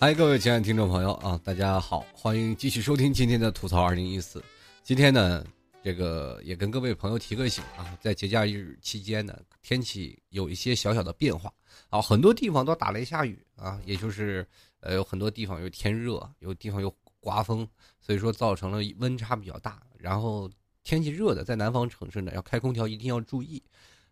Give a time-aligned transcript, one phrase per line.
[0.00, 4.40] 嗨，各位亲爱的听众朋友啊，大家好，欢迎继续收听今天的吐槽二零一四。
[4.84, 5.44] 今天呢，
[5.82, 11.52] 这个也跟各位朋友提个醒啊，在节假日期间呢，天气有一些小小的变化
[11.90, 14.46] 啊，很多地方都打雷下雨啊，也就是
[14.78, 17.66] 呃有很多地方有天热，有地方有刮风，
[18.00, 19.82] 所以说造成了温差比较大。
[19.98, 20.48] 然后
[20.84, 23.60] 天气热的，在南方城市呢，要开空调一定要注意。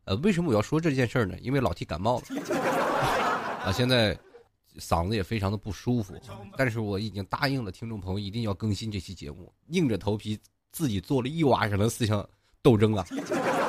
[0.05, 1.39] 呃，为什么我要说这件事儿呢？
[1.41, 2.25] 因为老 T 感冒了
[3.62, 4.19] 啊，现在。
[4.79, 6.15] 嗓子也非常的不舒服，
[6.57, 10.39] 但是我已经答应了听众朋友一定要更新这期节目，硬着头皮
[10.73, 12.27] 自己做了一晚上的思想
[12.62, 13.07] 斗争啊，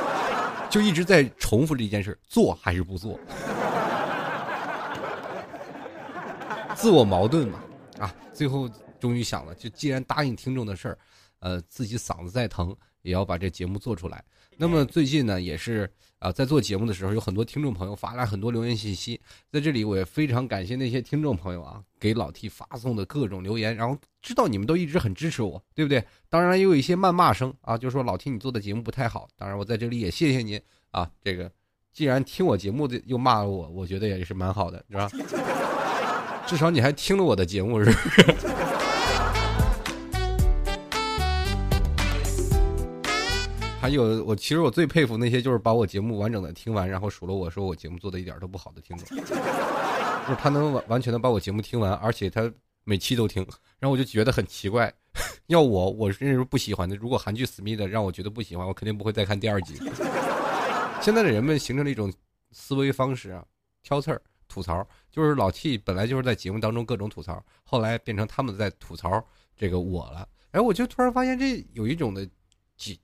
[0.69, 3.19] 就一直在重复这件事做还是不做，
[6.75, 7.63] 自我矛盾嘛，
[7.99, 10.97] 啊，最后终于想了，就既然答应听众的事儿，
[11.39, 14.23] 呃，自己嗓子再疼也要把这节目做出来。
[14.57, 19.19] 那么最近呢，也是啊，在做节目的时候，有很多听众朋友发来很多留言信息，
[19.51, 26.03] 在这里我也非常感谢那些听众朋友啊，给老 T 发送的各种留言，然后知道你们都一直很支持我，对不对？
[26.29, 29.27] 当然也有一些谩骂声啊，就说老 T 你做的节目不太好。
[29.37, 30.59] 当然我在这里也谢谢您
[30.91, 31.51] 啊，这个
[31.93, 35.09] 既然听我节目的又骂了我，我觉得也是蛮好的，是吧？
[36.47, 38.56] 至少你还听了我的节目，是不是？
[43.79, 52.51] 还有我，其实我最佩服那些就是把我节目完整的听完，然后数落我说我节目做的一点都不好的听众，就是他能完完全的把我节目听完，而且他
[52.83, 53.41] 每期都听，
[53.79, 54.91] 然后我就觉得很奇怪。
[55.47, 56.95] 要我，我是认为不喜欢的。
[56.95, 59.75] 如果韩剧《思密的让我觉得不喜欢，我肯定不会再看第二集。
[61.01, 62.11] 现在的人们形成了一种
[62.51, 63.45] 思维方式啊，
[63.83, 69.23] 挑刺儿、吐槽，就是老 T 本来就是在节目当中各种吐槽，后来变成他们在吐槽
[69.55, 70.27] 这个我了。
[70.51, 72.27] 哎，我就突然发现这有一种的
[72.75, 72.99] 几。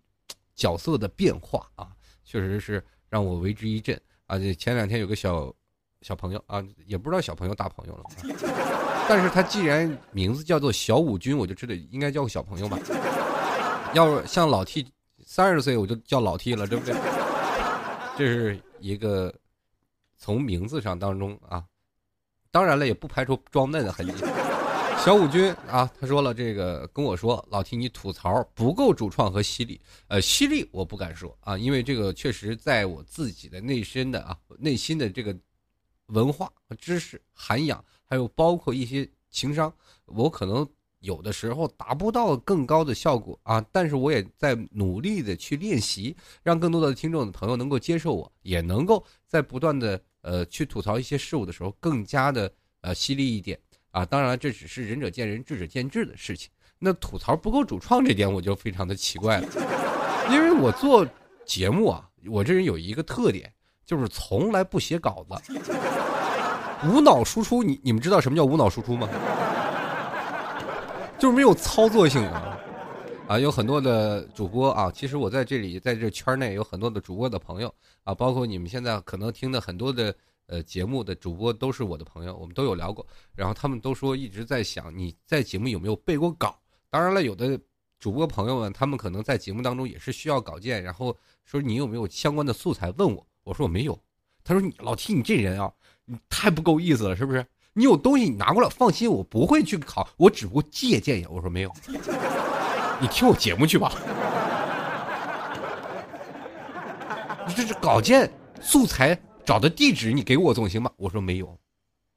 [0.56, 1.90] 角色的变化啊，
[2.24, 4.38] 确实是让我为之一振啊！
[4.38, 5.54] 这前两天有个小
[6.02, 8.04] 小朋友啊，也不知道小朋友大朋友了，
[9.08, 12.78] 但是他既然名字叫做小五军，我就知道应该叫个小朋友吧。
[13.94, 14.92] 要像老 T
[15.26, 16.96] 三十岁，我就叫老 T 了，对不对？
[18.18, 19.34] 这是一个
[20.18, 21.64] 从名字上当中啊，
[22.52, 24.24] 当然了，也不排除装嫩的痕迹。
[25.00, 35.36] 小五军啊，他说了这个跟我说，老提你吐槽不够主创和犀利，呃，犀利我不敢说啊，因为这个确实在我自己的内心的啊内心的这个
[36.06, 39.74] 文化和知识涵养，还有包括一些情商，
[40.06, 40.66] 我可能
[41.00, 52.50] 有的时候达不到更高的效果啊，但是我也在努力的去练习，让更多的听众朋友能够接受我，也能够在不断的呃去吐槽一些事物的时候更加的
[52.80, 53.60] 呃犀利一点。
[53.94, 56.50] 啊，当然这只是仁者见仁，智者见智的事情。
[56.80, 59.48] 那吐槽不够主创这点，我就非常的奇怪了。
[60.32, 61.08] 因为我做
[61.46, 63.54] 节目啊，我这人有一个特点，
[63.86, 65.62] 就是从来不写稿子，
[66.88, 67.62] 无脑输出。
[67.62, 69.08] 你你们知道什么叫无脑输出吗？
[71.20, 72.58] 就是没有操作性啊。
[73.28, 77.72] 啊，有很多的主播啊，其实我在这里，在这圈内有很多的主播的朋友
[78.04, 80.16] 啊，包括你们现在可能听的很多的。
[80.48, 83.06] 呃，节目的主播都是我的朋友，我们都有聊过。
[83.34, 86.60] 然后他们都说一直在想你在节目有没有背过稿。
[86.90, 87.60] 当然了，有的
[88.00, 91.16] 主播朋友们，他们可能在节目当中也是需要稿件，然后
[91.46, 93.26] 说你有没有相关的素材问我。
[93.44, 93.98] 我说我没有。
[94.44, 95.72] 他说你老提你这人啊，
[96.06, 97.46] 你太不够意思了，是不是？
[97.74, 101.30] 你有东西你拿过来，放心，我不会去考，我只不过借鉴一下。
[101.30, 101.74] 我说没有，
[103.00, 103.92] 你听我节目去吧。
[107.48, 108.30] 你这是稿件
[108.62, 109.18] 素材。
[109.46, 110.92] 找的地址你给我总行吧？
[110.96, 111.60] 我说没有，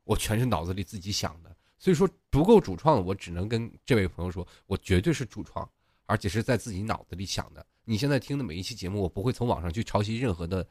[0.05, 5.69] 我全是脑子里自己想的，所以说不够主创，我只能跟这位朋友说，我绝对是主创，
[6.07, 7.67] 而且是在自己脑子里想的。
[7.85, 10.67] 你现在听的每一期节目，我不会从网上去抄袭任何的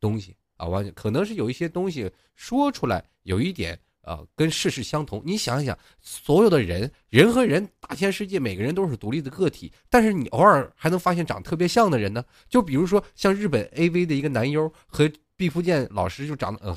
[0.00, 5.22] 东西啊，完可能是有一些东西说出来有一点呃跟事实相同。
[5.24, 12.24] 你想一想，所有的人人和人大千世界，每个人都是独立的个体，但是你偶尔还能发现长得特别像的人呢？
[12.48, 15.08] 就比如说像日本 AV 的一个男优和。
[15.36, 16.74] 毕福剑老师就长得呃，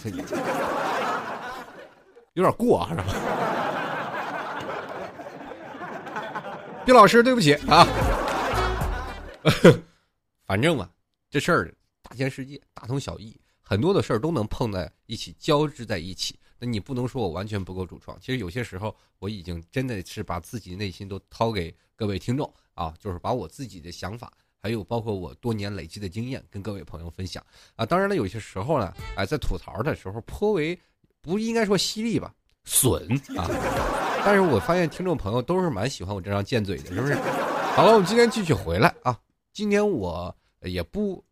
[2.33, 3.05] 有点过是吧？
[6.85, 7.85] 毕老师，对不起啊。
[10.45, 10.89] 反正嘛，
[11.29, 16.39] 这事儿大千世界，大同小异，很多的事儿都能碰在一起，交织在一起。
[16.57, 18.19] 那你不能说我完全不够主创。
[18.19, 24.31] 其实有些时候，我已经真的是把自己内心都掏给各位听众啊，就是把我自己的想法。
[24.67, 27.41] 还有包括我多年累积的经验，跟各位朋友分享
[27.77, 27.85] 啊。
[27.85, 30.77] 当然了，有些时候呢，哎，在吐槽的时候颇为
[31.21, 32.33] 不应该说犀利吧，
[32.65, 33.01] 损
[33.37, 33.47] 啊。
[34.25, 37.15] 但是我发现听众朋友都是蛮喜欢我这张贱嘴的，是不是？
[37.15, 39.17] 好了，我们今天继续回来啊。
[39.53, 41.23] 今天我也不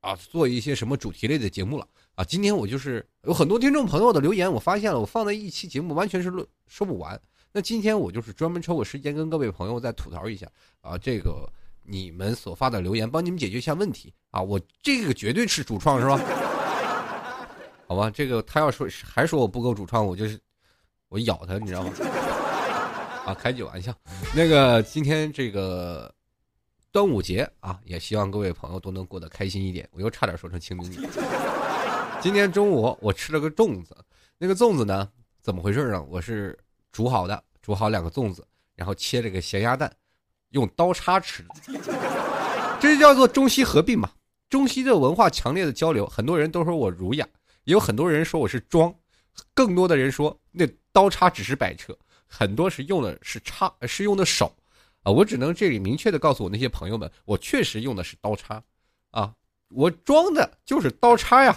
[0.00, 1.86] 啊做一些什么主题类的节目了
[2.16, 2.24] 啊。
[2.24, 6.28] 今天我就是有很多听众朋友的留言，我发现了，我放在一期节目完全是
[6.66, 7.20] 说不完。
[7.52, 10.50] 那今天我就是专门抽个时间跟各位朋友再吐槽一下
[10.80, 11.48] 啊，这个
[11.84, 14.42] 你们所发的留言，帮你们解决一下问题啊。
[14.42, 16.18] 我这个绝对是主创是吧？
[17.86, 20.40] 好吧，这个他要说还说我不够主创，我就是
[21.08, 21.92] 我咬他，你知道吗？
[23.26, 23.94] 啊，开句玩笑。
[24.34, 26.12] 那个今天这个
[26.90, 29.88] 端午节啊，也希望各位朋友都能过得开心一点。
[29.92, 31.00] 我又差点说成清明节。
[32.20, 33.96] 今天中午我吃了个粽子，
[34.38, 35.08] 那个粽子呢，
[35.40, 36.02] 怎么回事呢？
[36.10, 36.58] 我是。
[36.92, 38.46] 煮好的，煮好两个粽子，
[38.76, 39.92] 然后切了个咸鸭蛋，
[40.54, 41.44] 用刀叉吃，
[42.80, 44.08] 这就叫做中西合并嘛。
[44.48, 47.26] 中西的文化强烈的交流，很多人都说我儒雅，
[47.64, 48.94] 也有很多人说我是装，
[49.52, 51.98] 更多的人说那刀叉只是摆设，
[52.28, 54.54] 很多是用的是叉，是用的手，
[55.02, 58.62] 啊，我只能这里明确的告诉我那些朋友们，我确实用的是刀叉，
[59.10, 59.34] 啊，
[59.70, 61.56] 我装的就是刀叉呀，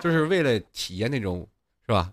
[0.00, 1.48] 就是为了体验那种，
[1.86, 2.10] 是吧？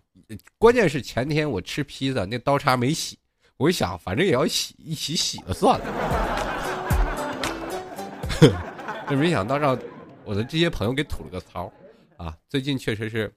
[0.60, 3.18] 关键是前天我吃披萨，那刀叉没洗，
[3.58, 5.86] 我一想，反正也要洗，一起洗了算了。
[9.08, 9.78] 这没想到让
[10.26, 11.72] 我的这些朋友给吐了个槽
[12.18, 12.36] 啊！
[12.50, 13.34] 最近确实是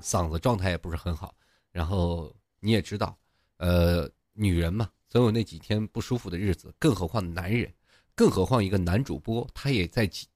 [0.00, 1.34] 嗓子状态也不是很好，
[1.72, 3.18] 然后你也知道，
[3.56, 7.72] 呃，女人嘛，总有那几天不舒服的日子，更何况男人，
[8.14, 10.26] 更何况一个男主播，他也在几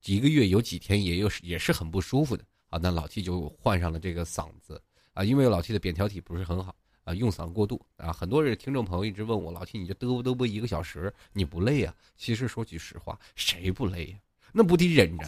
[0.00, 2.78] 几个月有几天也有也是很不舒服的啊。
[2.80, 4.80] 那老 T 就患上了这个嗓子。
[5.12, 6.74] 啊，因为老 T 的扁桃体不是很好
[7.04, 11.94] 啊，用嗓过度啊，很多人听众朋友一直问我，老七你就嘚啵嘚啵一个小时，你不累啊？
[12.16, 14.16] 其实说句实话，谁不累呀？
[14.52, 15.26] 那不得忍着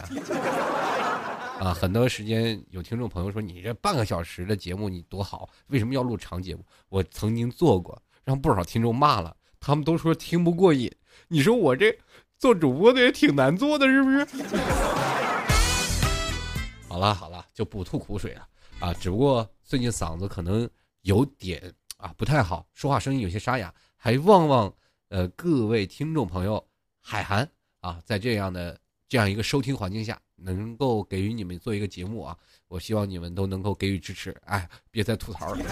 [1.59, 1.73] 啊？
[1.73, 6.65] 很多时间有听众朋友说，你这半个小时的节目你多好，为什么要录长节目？
[6.89, 10.91] 我曾经做过，让不少听众骂了，他们都说听不过瘾。
[11.27, 11.95] 你说我这
[12.39, 14.25] 做主播的也挺难做的，是不是？
[16.87, 18.47] 好了好了，就不吐苦水了。
[18.79, 20.67] 啊，只不过最近嗓子可能
[21.07, 24.71] 有点啊不太好，说话声音有些沙哑，还望望
[25.07, 26.61] 呃各位听众朋友
[27.01, 27.49] 海涵
[27.79, 28.77] 啊，在这样的
[29.07, 32.35] 这样一个收听环境下，能够给予你们做一个节目啊，
[32.67, 35.63] 我希望你们都能够给予支持，哎，别再吐槽了。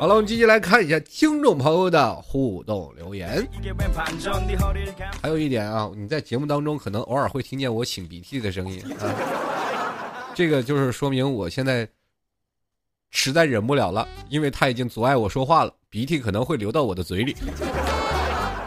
[0.00, 3.46] 好了，我们继续来看一下听众朋友的互动留言。
[5.20, 9.14] 还有一点啊，你在节目当中可能偶尔会听见我擤鼻涕的声音啊。
[10.34, 11.86] 这个就是说明我现在
[13.16, 17.34] 实在忍不了了，因为他已经阻碍我说话了，鼻涕可能会流到我的嘴里。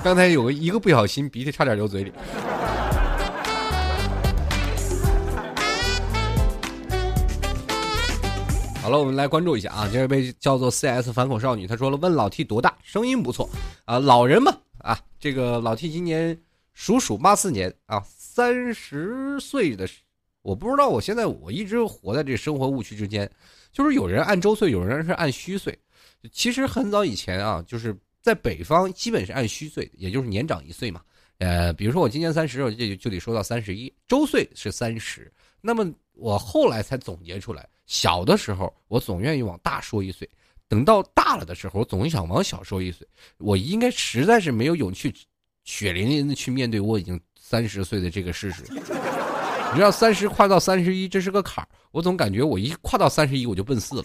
[0.03, 2.11] 刚才有个一个不小心，鼻涕差点流嘴里。
[8.81, 13.47] 好了，我们来关注一下啊，这位叫做 CS 反恐少女，她说了，问老 T 多大，声音不错
[13.85, 16.35] 啊，老人嘛啊，这个老 T 今年
[16.73, 19.87] 属鼠，八四年啊，三十岁的。
[20.41, 23.29] 我不知道，我现在我一直活在这生活误区之间，
[23.71, 25.77] 就是有人按周岁，有人是按虚岁。
[26.31, 31.01] 其实很早以前啊，就是在北方基本是按虚岁，也就是年长一岁嘛。
[31.38, 35.31] 呃，比如说我今年三十，我就就得说到三十一周岁是三十。
[35.62, 40.30] 那么我后来才总结出来，小的时候我总愿意往大说一岁，
[40.68, 43.07] 等到大了的时候，我总想往小说一岁。
[43.38, 45.14] 我应该实在是没有勇气，
[45.64, 48.64] 血淋淋的去面对我已经三十岁的这个事实。
[49.71, 51.68] 你知道三十跨到三十一，这是个坎儿。
[51.92, 54.04] 我总感觉我一跨到三十一，我就奔四了，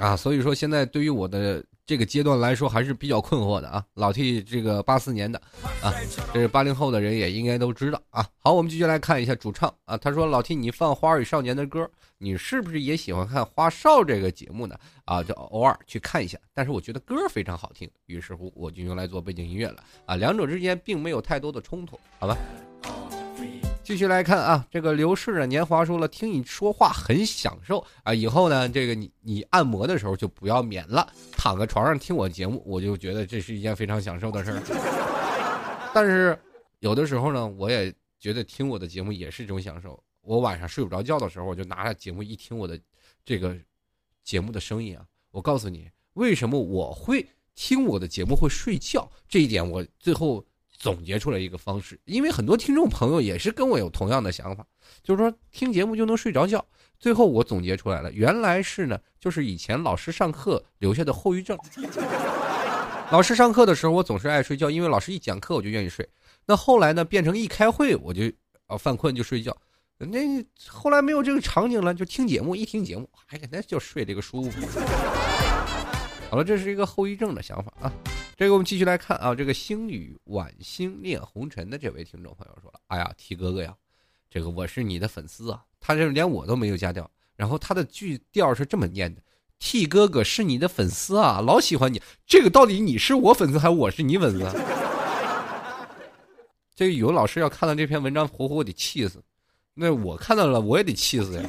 [0.00, 3.84] 啊，所以说现在对于我的这个阶段来说，还是比较困惑的啊。
[3.94, 5.40] 老 T 这个八四年的，
[5.80, 5.94] 啊，
[6.34, 8.26] 这是八零后的人也应该都知道啊。
[8.38, 14.76] 好，我们继续来看一下主唱啊，他说老 T 你放《花儿与少年》的歌，你是不是也喜欢看《花少》这个节目呢？
[15.04, 20.16] 啊，就偶尔去看一下，但是我觉得歌非常好听，于是乎我就用来做背景音乐了啊。
[20.16, 22.36] 两者之间并没有太多的冲突，好吧？
[23.84, 28.14] 继续来看啊，这个刘氏的年华说了，听你说话很享受啊。
[28.14, 34.62] 以后呢，这个你你按摩的时候就不要免了，躺在床上听我节目，我就觉得这是一件非常享受的事儿。
[35.92, 36.38] 但是
[36.78, 40.00] 有的时候呢，我也觉得听我的节目也是一种享受。
[40.20, 42.80] 我晚上睡不着觉的时候，我就拿着节目一听我的
[43.24, 43.56] 这个
[44.22, 50.44] 节目的声音啊，我告诉你为什么我会听我的节目会睡觉，这一点我最后。
[50.82, 54.66] 总结出来一个方式，因为很多听众朋友也是跟我有同样的想法，
[55.00, 56.66] 就是说听节目就能睡着觉。
[56.98, 61.56] 最后我总结出来了，原来是呢，就是以前老师上课留下的后遗症。
[63.12, 66.08] 老师上课的时候，我总是爱睡觉，因为老师一讲课我就愿意睡。
[66.46, 68.24] 那后来呢，变成一开会我就
[68.66, 69.56] 啊犯困就睡觉。
[69.98, 70.18] 那
[70.66, 74.60] 后来没有这个场景了，就听节目，一听节目，哎呀，那就睡这个舒服。
[76.28, 77.92] 好了，这是一个后遗症的想法啊。
[78.34, 83.74] 这个我们继续来看啊，这个星宇晚星恋红尘的这位听众朋友说了：“哎呀，T 哥哥呀，
[84.30, 89.20] 这个我是你的粉丝啊。”他这连我都没有加掉，然后他的句调是这么念的
[89.58, 92.00] ：“T 哥哥是你的粉丝啊，老喜欢你。
[92.26, 94.38] 这个到底你是我粉丝还是我是你粉丝？”
[96.74, 99.22] 这个语文老师要看到这篇文章，活活得气死。
[99.74, 101.42] 那我看到了，我也得气死呀。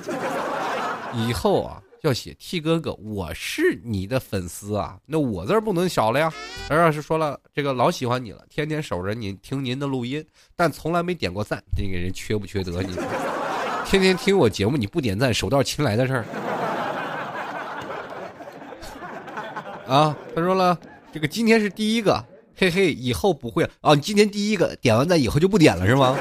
[1.13, 1.82] 以后啊。
[2.03, 6.29] 要写 T 哥哥，我是你的粉丝啊，那我字儿不能少了呀。
[6.67, 10.21] 而要是说了这个老喜欢你了，天天守着你听您的录音，
[10.53, 12.81] 但从来没点过赞，这个人缺不缺德？
[12.81, 12.93] 你
[13.87, 16.25] 天天听我节目你不点赞，手到擒来的事儿
[19.87, 20.13] 啊。
[20.35, 20.77] 他说了，
[21.13, 22.21] 这个今天是第一个，
[22.53, 23.95] 嘿嘿，以后不会啊。
[23.95, 26.17] 你今天第一个点完赞以后就不点了是吗？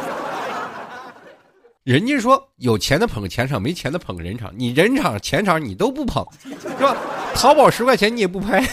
[1.84, 4.52] 人家说有钱的捧个钱场，没钱的捧个人场。
[4.56, 6.96] 你人场、钱场你都不捧，是吧？
[7.34, 8.64] 淘宝十块钱你也不拍，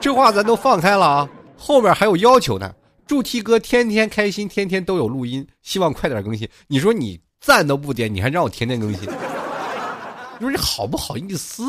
[0.00, 1.28] 这话咱都放开了啊。
[1.54, 2.74] 后面还有要求呢，
[3.06, 6.48] 祝 T 哥天天开心，天天都有录音，希望快点更新。
[6.66, 9.02] 你说你赞都不点，你还让我天天更新，
[10.38, 11.62] 你说你好不好意思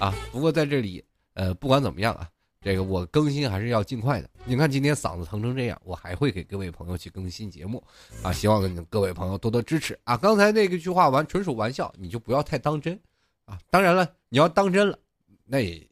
[0.00, 0.12] 啊？
[0.32, 1.04] 不过在这里，
[1.34, 2.26] 呃，不管怎么样啊。
[2.62, 4.30] 这个我更新还是要尽快的。
[4.44, 7.82] 你看今天嗓子疼成这样，我还会给各位朋友去更新节目，
[8.22, 10.16] 啊，希望各位朋友多多支持啊！
[10.16, 12.98] 刚才那个句话完纯属玩笑，你就不要太当真，
[13.46, 13.58] 啊！
[13.68, 14.96] 当然了，你要当真了，
[15.44, 15.84] 那也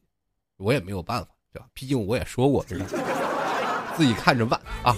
[0.57, 1.67] 我也没有办法，对吧？
[1.73, 4.95] 毕竟我也说过，自己看着办啊！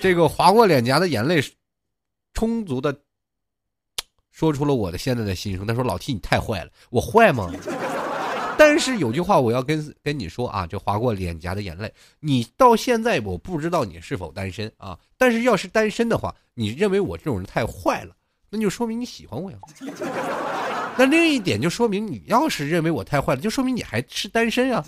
[0.00, 1.42] 这个划过脸颊的眼泪，
[2.34, 2.96] 充足的
[4.30, 5.66] 说出了我的现在的心声。
[5.66, 7.52] 他说：“老 T，你太坏了，我坏吗？”
[8.58, 11.92] 但是有句话我要跟跟你说啊，就划过脸颊的眼泪。
[12.20, 14.98] 你到现在我不知道你是否单身啊？
[15.18, 18.14] 但是要是单身的话，你认为我这种人太坏了，
[18.50, 19.58] 那就说明你喜欢我呀。
[20.98, 24.84] 那另一点就说明你要是认为我太坏了，就说明你还是单身啊。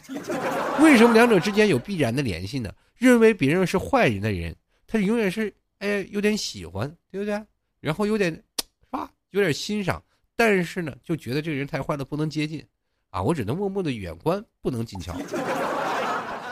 [0.81, 2.73] 为什么两者之间有必然的联系呢？
[2.97, 4.55] 认为别人是坏人的人，
[4.87, 7.41] 他永远是哎有点喜欢，对不对？
[7.81, 8.43] 然后有点是
[8.91, 9.11] 吧？
[9.31, 10.03] 有点欣赏，
[10.35, 12.65] 但是呢，就觉得这个人太坏了，不能接近。
[13.11, 15.15] 啊，我只能默默的远观，不能近瞧。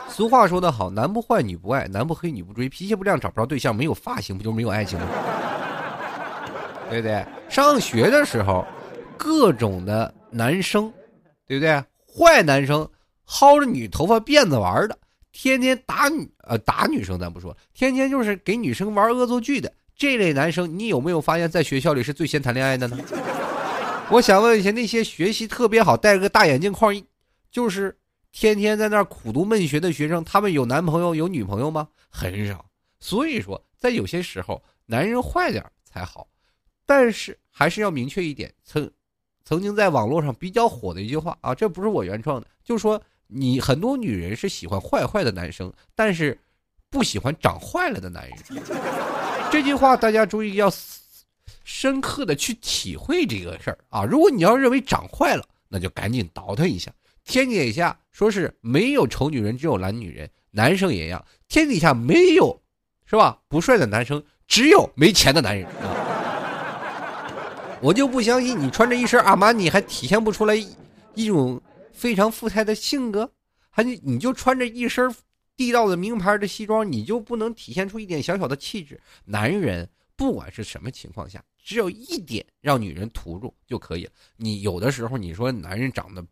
[0.09, 5.05] 俗话说得好，男不坏女不爱，男不黑女不追，脾气不亮找不着对象，没有发型不就没有爱情吗？
[6.89, 7.23] 对不对？
[7.49, 8.65] 上学的时候，
[9.15, 10.91] 各种的男生，
[11.45, 11.83] 对不对？
[12.07, 12.89] 坏男生
[13.27, 14.97] 薅着女头发辫子玩的，
[15.31, 22.97] 天天打女呃打女生，咱不说，天天就是给女生玩恶作剧的这类男生，你有没有发现，在学校里是最先谈恋爱的呢？
[24.09, 26.95] 我想问一下，那些学习特别好、戴个大眼镜框，
[27.51, 27.97] 就是
[28.31, 31.89] 天天在那儿苦读闷学的学生，他们有男朋友、有女朋友吗？
[32.09, 32.65] 很少。
[33.01, 36.25] 所以说，在有些时候，男人坏点才好。
[36.85, 38.89] 但是还是要明确一点，曾
[39.43, 46.39] 曾经在网络上比较火的一句话啊，这不是我原创的，就说你很多女人是喜欢坏坏的男生，但是
[46.89, 48.37] 不喜欢长坏了的男人。
[49.51, 50.71] 这句话大家注意要。
[51.63, 54.03] 深刻的去体会这个事儿啊！
[54.03, 56.91] 如果你要认为长坏了，那就赶紧倒腾一下。
[57.23, 61.23] 天底下说是没有丑女人，只有懒女人，男生也一样。
[61.47, 62.61] 天底下没有，
[63.05, 63.39] 是吧？
[63.47, 66.05] 不帅的男生，只有没钱的男人啊。
[67.81, 70.55] 我就不相信你穿着一身阿玛尼还体现不出来
[71.13, 71.61] 一种
[71.91, 73.29] 非常富态的性格，
[73.69, 75.13] 还你你就穿着一身
[75.55, 78.99] 地道的名牌的西装，你就不能体现出一点小小的气质？
[79.25, 79.87] 男人
[80.17, 81.41] 不管是什么情况下。
[81.63, 84.11] 只有一点让女人图住就可以了。
[84.37, 86.25] 你有的时候你说男人长得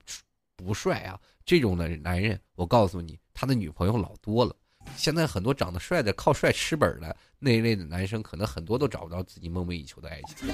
[0.55, 4.55] 不帅啊，这种的男人，我告诉你，他的女朋友老多了。
[4.95, 10.47] 现在很多长得帅的靠帅吃本的那一类的男生，可能很多都找不到自己梦寐以求的爱情。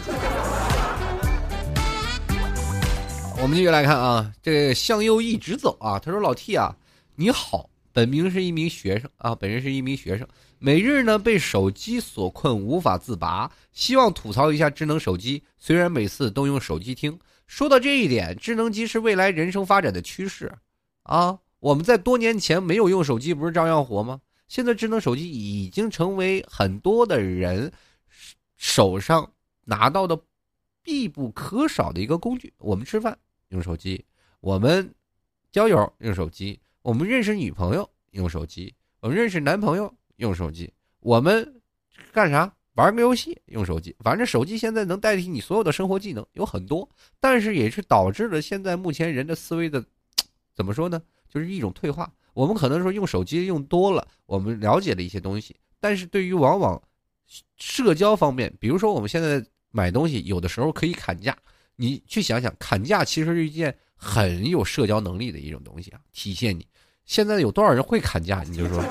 [3.39, 5.99] 我们继续来看啊，这个向右一直走啊。
[5.99, 6.75] 他说：“老 T 啊，
[7.13, 10.27] 你好，本名是一名学生啊，本人是一名学生。”
[10.63, 15.43] 每日呢被手机所困无法自拔，希望吐槽一下智能手机。
[15.57, 20.53] 虽然每次都用手机听，说到这一点，智能机是未来人生发展的趋势，
[21.01, 24.21] 啊，我们在多年前没有用手机，不是照样活吗？
[24.47, 27.73] 现在智能手机已经成为很多的人
[28.55, 29.31] 手上
[29.63, 30.21] 拿到的
[30.83, 32.53] 必不可少的一个工具。
[32.59, 33.17] 我们吃饭
[33.49, 34.05] 用手机，
[34.41, 34.93] 我们
[35.51, 39.91] 交友用手机，我们认识女朋友用手机，我们认识男朋友。
[40.21, 41.61] 用手机，我们
[42.13, 42.51] 干啥？
[42.75, 43.93] 玩个游戏，用手机。
[43.99, 46.87] 反正手机现在能代替你所有的生活技能有很多，
[47.19, 49.83] 但是也是导致了现在目前人的思维的，
[50.55, 51.01] 怎么说呢？
[51.27, 52.09] 就是一种退化。
[52.33, 56.81] 我们可能说用手机用多了，我们了解了一些东西，但是对于往往
[57.57, 61.35] 社交方面，比如说我们现在买东西，有的时候可以砍价。
[61.75, 66.65] 你去想想，砍价其实是一件很有社交能力的一种东西啊，体现你
[67.05, 68.43] 现在有多少人会砍价？
[68.43, 68.81] 你就说，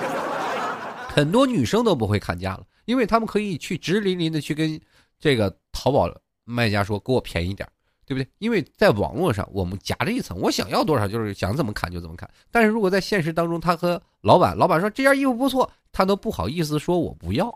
[1.12, 4.80] 很多女生都不会砍价了，因为他们可以去直淋淋的去跟
[5.18, 6.08] 这个淘宝
[6.44, 7.68] 卖家说给我便宜点，
[8.06, 8.26] 对不对？
[8.38, 12.30] 因为在网络上我们夹着一层，我想要多少就是想怎么砍就怎么砍。
[12.50, 17.52] 但是如果在现实当中，他和老板，老板说这件衣服不错，他都不好意思说我不要，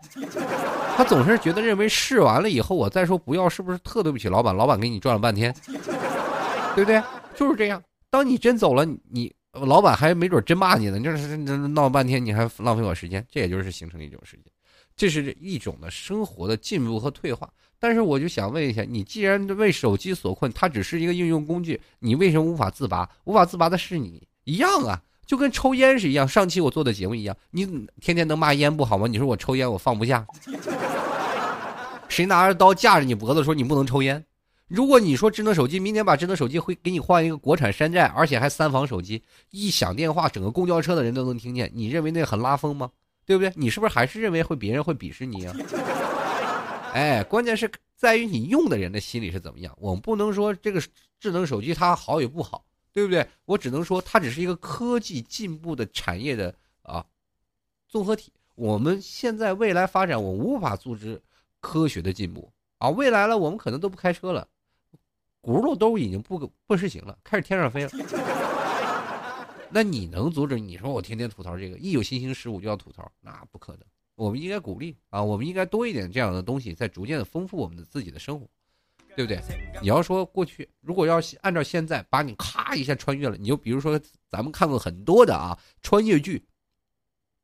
[0.97, 4.55] 他总是觉得认为试完了以后我再说不要，是不是特对不起老板？
[4.55, 5.55] 老板给你赚了半天，
[6.75, 7.01] 对不对？
[7.35, 7.81] 就是这样。
[8.09, 9.33] 当你真走了，你。
[9.61, 14.45] 老板还没准真骂你呢，你这是闹半天，你还浪费我时间，这也就是形成一种时间，
[14.95, 17.49] 这是一种的生活的进步和退化。
[17.79, 23.09] 但是我就想问一下，你既然为手机所困，它只是一个应用工具，你为什么无法自拔？
[23.25, 26.27] 无法自拔的是你一样啊，就跟抽烟是一样。
[26.27, 27.65] 上期我做的节目一样，你
[28.01, 29.07] 天天能骂烟不好吗？
[29.07, 30.25] 你说我抽烟我放不下，
[32.09, 34.25] 谁拿着刀架着你脖子说你不能抽烟？
[34.67, 42.91] 如果你说智能手机，明年把智能手机会给你换一个国产山寨，而且还三防手机，一响电话，整个公交车的人都能听见，你认为那很拉风吗？
[43.25, 43.53] 对不对？
[43.55, 45.55] 你是不是还是认为会别人会鄙视你啊？
[46.93, 49.75] 哎，关键是在于你用的人的心理是怎么样。
[49.79, 50.81] 我们不能说这个
[51.19, 53.27] 智能手机它好与不好，对不对？
[53.45, 57.05] 我只能说它只是一个科技进步的产业的啊
[57.87, 58.31] 综合体。
[58.55, 61.21] 我们现在未来发展，我无法阻止
[61.59, 62.89] 科学的进步啊。
[62.89, 64.47] 未来了，我们可能都不开车了。
[65.45, 67.91] 轱辘都已经不不实行了，开始天上飞了。
[69.69, 70.57] 那你能阻止？
[70.57, 73.81] 你说我天天吐槽这个，一有新兴事物就要吐槽，那不可能。
[74.15, 78.47] 我们应该鼓励啊，我们应该多一点这样的东西，在逐渐的丰富我们的自己的生活，
[79.15, 79.39] 对不对？
[79.81, 83.99] 你要说过去，如果要按照现在把你咔一下穿越了，你就比如说
[84.29, 86.43] 咱们看过很多的啊穿越剧，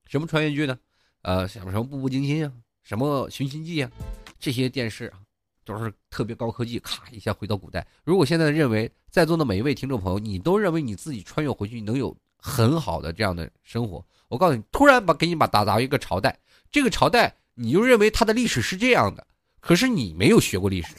[0.06, 0.80] 什么穿越剧呢？
[1.24, 3.92] 呃，像什么《步步惊心》啊，什么《寻秦记》啊，
[4.40, 5.20] 这些电视啊。
[5.64, 7.86] 都是特别高科技，咔一下回到古代。
[8.04, 16.38] 如果现在认为在座的每一位听众朋友，你都认为你自己穿越回去能有很好的这样的生活，我告诉你，突然把给你把打造一个朝代，
[16.72, 19.26] 这个朝代你就认为它的历史是这样的，
[19.60, 20.96] 可是你没有学过历史。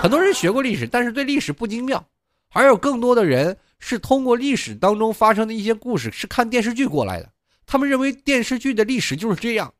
[0.00, 2.06] 很多人学过历史，但是对历史不精妙，
[2.50, 7.32] 还有更多的人是通过历史当中发生的一些故事，是看电视剧过来的。
[7.64, 9.72] 他们认为电视剧的历史就是这样，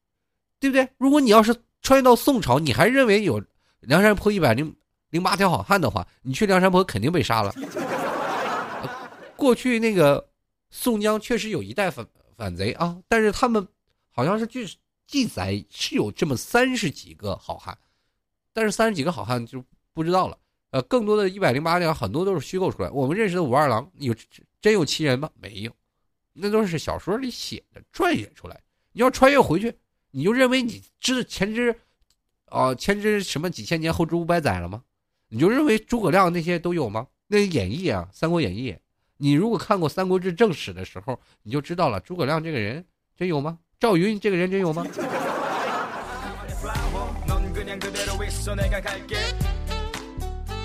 [0.59, 0.89] 对不对？
[0.97, 3.45] 如果你要是穿越到宋朝，你还认为有？
[3.81, 4.75] 梁山泊一百零
[5.11, 7.55] 零八条好汉的话，你去梁山泊肯定被杀了。
[9.37, 10.29] 过去那个
[10.71, 13.67] 宋江确实有一代反反贼啊，但是他们
[14.11, 14.67] 好像是据
[15.07, 17.77] 记载是有这么三十几个好汉，
[18.53, 19.63] 但是三十几个好汉就
[19.93, 20.37] 不知道了。
[20.71, 22.91] 呃，更多的一百零八条很多都是虚构出来。
[22.91, 24.15] 我们认识的武二郎有
[24.61, 25.31] 真有其人吗？
[25.41, 25.71] 没有，
[26.33, 28.61] 那都是小说里写的撰写出来。
[28.93, 29.73] 你要穿越回去，
[30.11, 31.79] 你就认为你知前知。
[32.57, 34.83] 哦，前知什么几千年，后知五百载了吗？
[35.29, 37.07] 你就认为诸葛亮那些都有吗？
[37.27, 38.73] 那演义啊，《三国演义》，
[39.19, 42.83] 你如果看过《三国志》正史的时候，你就知道了，诸葛亮这个人
[43.15, 43.59] 真有吗？
[43.79, 44.87] 赵云这个人真有吗？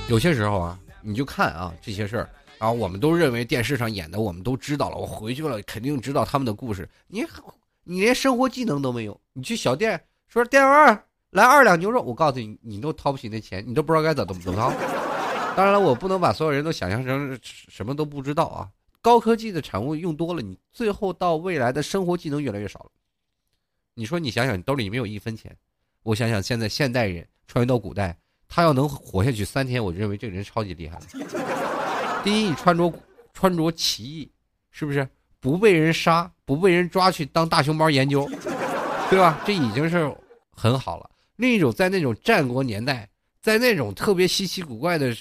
[0.08, 4.95] 有些时候啊，你就看啊这些事儿啊，我们都认为电视上演的，我们都知道了。
[4.95, 6.88] 我回去了，肯定知道他们的故事。
[7.08, 7.25] 你
[7.84, 11.04] 你连生活技能都没有，你去小店说店员。
[11.32, 14.72] 来二两牛肉，我告诉你，你都掏不起那钱，你都不知道该怎么怎么掏。
[15.56, 18.70] 当然了，我不能把所有人都想象成什么都不知道啊。
[19.02, 22.91] 高科技的产物用多了，你最后到未来的生活技能越来越少了。
[23.94, 25.56] 你说，你想想，你兜里没有一分钱。
[26.04, 28.17] 我想想，现在现代人穿越到古代，
[28.48, 31.00] 他要能活下去三天，我认为这个人超级厉害。
[32.24, 32.94] 第一，你穿着
[33.34, 34.32] 穿着奇异，
[34.70, 35.08] 是不是
[35.39, 38.30] 不被人杀，不被人抓去当大熊猫研究，
[39.10, 39.39] 对吧？
[39.46, 40.15] 这已经是
[40.56, 41.11] 很好了。
[41.41, 43.10] 另一种在那种战国年代，
[43.41, 45.12] 在那种特别稀奇古怪的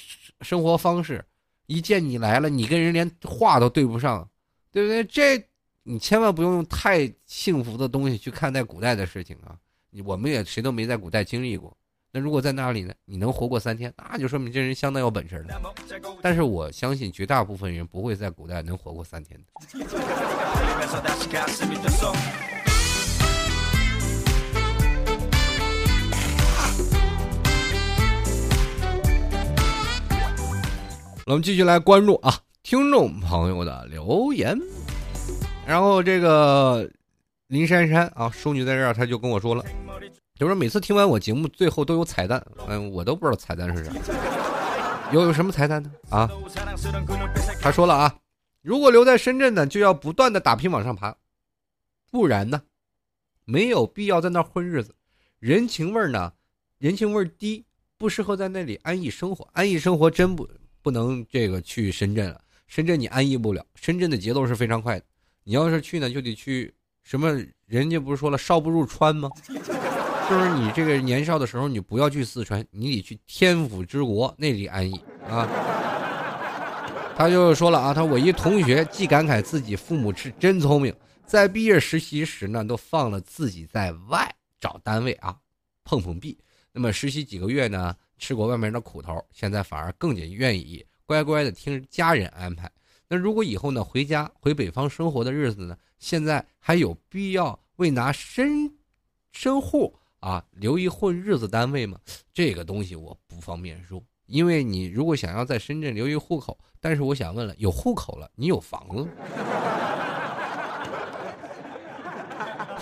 [0.43, 1.25] 生活方式，
[1.67, 4.29] 一见你来了，你跟人连话都对不上，
[4.71, 5.03] 对不对？
[5.05, 5.43] 这
[5.83, 9.57] 你千万不用用太幸福的东西去看待古代的事情啊！
[10.05, 11.75] 我们也谁都没在古代经历过。
[12.13, 12.93] 那如果在那里呢？
[13.07, 15.75] 你能活过三天，那就说明这人相当有本事了。
[16.21, 19.47] 但是我相信绝大部分人不会在古代能活过三天的。
[31.31, 34.61] 我们继续来关注啊，听众朋友的留言。
[35.65, 36.91] 然后这个
[37.47, 39.65] 林珊珊啊，淑女在这儿，她就跟我说了，
[40.35, 42.45] 就说每次听完我节目，最后都有彩蛋。
[42.67, 43.93] 嗯，我都不知道彩蛋是啥。
[45.13, 45.93] 有有什么彩蛋呢？
[46.09, 46.29] 啊，
[47.63, 48.13] 他说了啊，
[48.61, 51.15] 如果留在深圳呢，就要不断的打拼往上爬，
[52.11, 52.61] 不然呢，
[53.45, 54.93] 没有必要在那儿混日子。
[55.39, 56.33] 人情味儿呢，
[56.79, 57.65] 人情味儿低，
[57.97, 59.49] 不适合在那里安逸生活。
[59.53, 60.49] 安逸生活真不。
[60.83, 65.05] 不能这个去深圳了，深圳你安逸不了，深圳的节奏是非常快的。
[65.45, 67.43] 你要是去呢，就得去什么？
[67.67, 69.31] 人家不是说了“少不入川”吗？
[70.29, 75.49] 就是你这个年少的时候，你不要去四川，你得去天府之国那里安逸啊。
[77.17, 80.95] 他就说了啊，他我一同学既感慨自己父母是真聪明，
[81.27, 85.37] 在毕业实习时呢，都放了自己在外找单位啊，
[85.85, 86.39] 碰碰壁。
[86.73, 92.71] 那么实习几个月呢，吃过外面的苦头，现在反而更加愿意乖乖的听家人安排。
[93.09, 98.73] 那如果以后呢，回家回北方生活的日子呢，现在还有必要为拿身
[99.33, 99.95] 身户？
[100.21, 101.99] 啊，留一混日子单位吗，
[102.35, 109.09] 这个东西我不方便说，因为你如果想要在深圳留一户口，但是我想问了，有户口了，你有房子？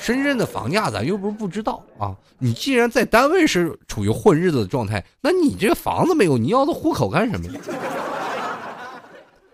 [0.01, 7.61] 深圳的房价咱又不是不知道啊，你既然在单位是处于混日子的状态，那你这个房子没有，你要的户口干什么呀？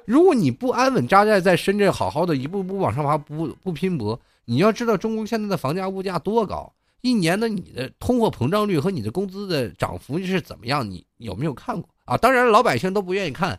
[0.04, 6.70] 如果你不安稳扎寨在深圳，好好的一步步往上爬，不不拼搏，你要知道中国现在的房价物价多高。
[7.00, 10.88] 一年的你的通货膨胀率和你的工资的涨幅是怎么样？
[10.88, 12.16] 你有没有看过啊？
[12.16, 13.59] 当然，老百姓都不愿意看，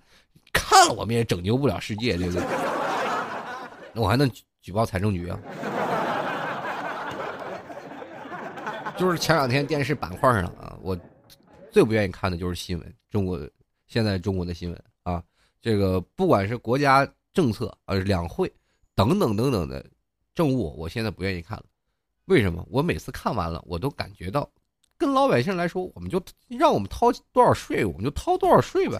[0.54, 2.44] 看了我们也拯救不了世界，对不对？
[3.94, 4.30] 那我还能
[4.62, 5.40] 举报财政局啊？
[8.98, 10.98] 就是前两天电视板块上啊，我
[11.72, 13.40] 最不愿意看的就是新闻，中国
[13.88, 15.22] 现在中国的新闻啊，
[15.62, 18.52] 这个不管是国家政策啊、两会
[18.96, 19.86] 等等等等的
[20.34, 21.66] 政务，我现在不愿意看了。
[22.26, 24.50] 为什么我每次看完了，我都感觉到，
[24.98, 28.98] 跟老百姓来说，我们就让我们掏多少税，我们就掏多少税呗，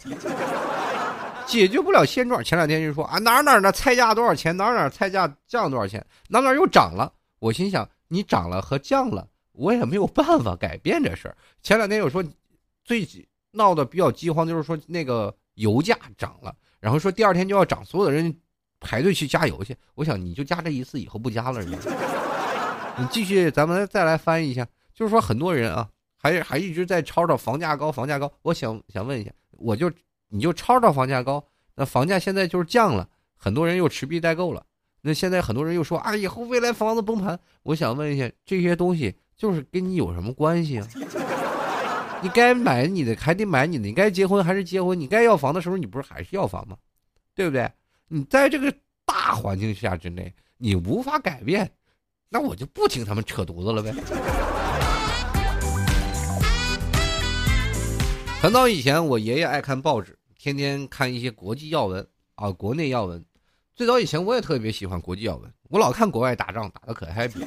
[1.48, 2.44] 解决不了现状。
[2.44, 7.12] 前两天就说啊，哪哪的菜价多少钱，哪哪菜价降多少钱，哪哪又涨了。
[7.40, 11.38] 我心想，你涨了和降了，我也没有办法改变这事儿。
[11.64, 12.24] 前两天又说，
[12.84, 13.08] 最
[13.52, 18.36] 闹得比较饥荒，就是说那个油价涨了，然后说第二天就要涨，所有的人
[18.80, 19.76] 排队去加油去。
[19.96, 21.78] 我想，你就加这一次，以后不加了，是吗？
[23.00, 28.32] 你继续，咱们再来翻译一下，就是说很多人啊，还还一直在吵吵房价高，房价高。
[28.42, 29.92] 我想想问一下，我就
[30.30, 34.66] 你就吵吵房价高，那房价现在就是降了，很多人又持币待购了。
[35.02, 37.40] 那现在很多人又说啊，以后未来房子崩盘。
[37.64, 40.88] 我想问一下，这些东西就是跟你有什么关系啊？
[42.24, 46.76] 你该买你的还得买你的，你该结婚还是结婚，你该要房的时候你不是还是要房吗？
[47.36, 47.70] 对不对？
[48.08, 48.74] 你在这个
[49.06, 51.70] 大环境下之内，你无法改变。
[52.30, 53.94] 那我就不听他们扯犊子了呗。
[58.42, 63.24] 很早以前，我爷爷爱看报纸，天天看一些国际要闻啊，国内要闻。
[63.76, 67.46] 最早以前，我也特别喜欢国际要闻，我老看国外打仗，打的可 happy。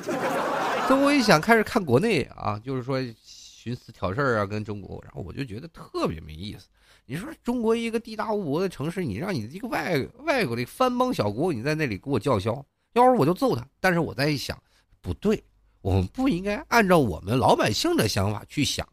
[0.89, 6.67] 所以我一想开始看国内啊，就是说寻思挑事儿啊，跟中国，然后我就觉得特别没意思。
[7.05, 13.69] 你说中国一个地大物博的城市，你让你一个外外国的藩邦小国，你在那里给我叫嚣，要是我就揍他。
[13.81, 14.59] 但是我在一想。
[15.03, 15.45] 不对，
[15.83, 18.87] 我们不应该按照我们老百姓的想法去想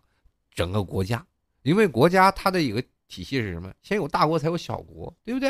[0.53, 1.25] 整个国家，
[1.63, 3.73] 因为国家它的一个体系是什么？
[3.81, 5.49] 先有大国才有小国，对不对？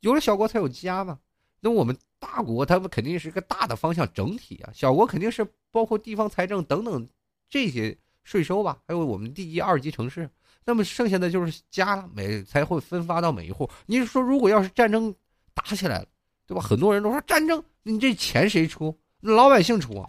[0.00, 1.18] 有了小国才有家嘛。
[1.60, 7.08] 那我们大国它们肯定是个大的方向整体啊，小国肯定是包括地方财政等等
[7.50, 10.30] 这些税收吧，还有我们第一二级城市。
[10.64, 13.68] 那么剩下的就是家了，每才会分发到每一户。
[13.86, 15.12] 你是说，如果要是战争
[15.52, 16.06] 打起来了，
[16.46, 16.62] 对吧？
[16.62, 18.96] 很多人都说战争，你这钱谁出？
[19.22, 20.08] 老百姓出啊！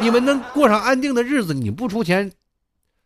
[0.00, 2.32] 你们能过上安定的日子，你不出钱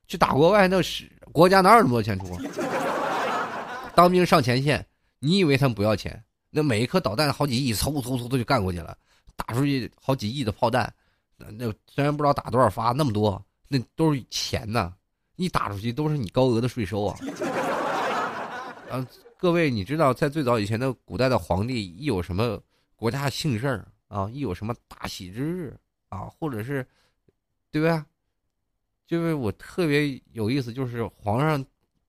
[0.06, 2.40] 去打国外，那是国家哪有那么多钱出啊？
[3.94, 4.86] 当兵上前线，
[5.18, 6.22] 你以为他们不要钱？
[6.56, 8.96] 那每一颗导弹好几亿，嗖嗖嗖的就干过去了，
[9.36, 10.90] 打出去好几亿的炮弹，
[11.36, 14.90] 那那虽然不知道打多少发，那么多，那都是钱呐！
[15.34, 17.18] 一打出去都是你高额的税收啊！
[18.90, 22.58] 啊，各位，你知道在最早以前的古代的皇帝一有什么
[22.94, 23.86] 国家幸事儿？
[24.08, 26.82] 啊，一有什么大喜之日啊，或者是，
[27.70, 28.02] 对不对？
[29.06, 31.62] 就是我特别有意思，就是皇上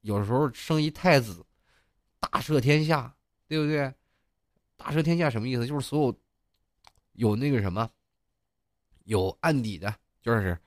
[0.03, 1.45] 有时候生一太子，
[2.21, 3.13] 大赦天下，
[3.49, 3.93] 对不对？
[4.77, 5.67] 大赦天下什么意思？
[5.67, 6.19] 就是所有
[7.13, 7.89] 有那个什么，
[9.03, 10.57] 有案底的，就是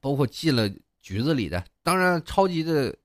[0.00, 0.68] 包括进了
[1.00, 2.96] 局子里的，当然超级的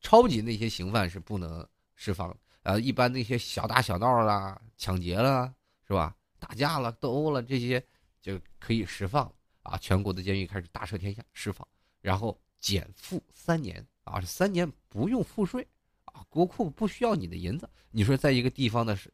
[0.00, 5.54] 超级那些刑犯是不能释放，呃，一般那些小打小闹啦、抢劫啦，
[5.86, 6.14] 是吧？
[6.38, 7.82] 打架了、斗殴了，这些
[8.20, 9.76] 就可以释放啊！
[9.78, 11.66] 全国的监狱开始大赦天下，释放，
[12.00, 15.66] 然后减负三年啊，三年不用赋税
[16.04, 17.68] 啊，国库不需要你的银子。
[17.90, 19.12] 你说在一个地方的是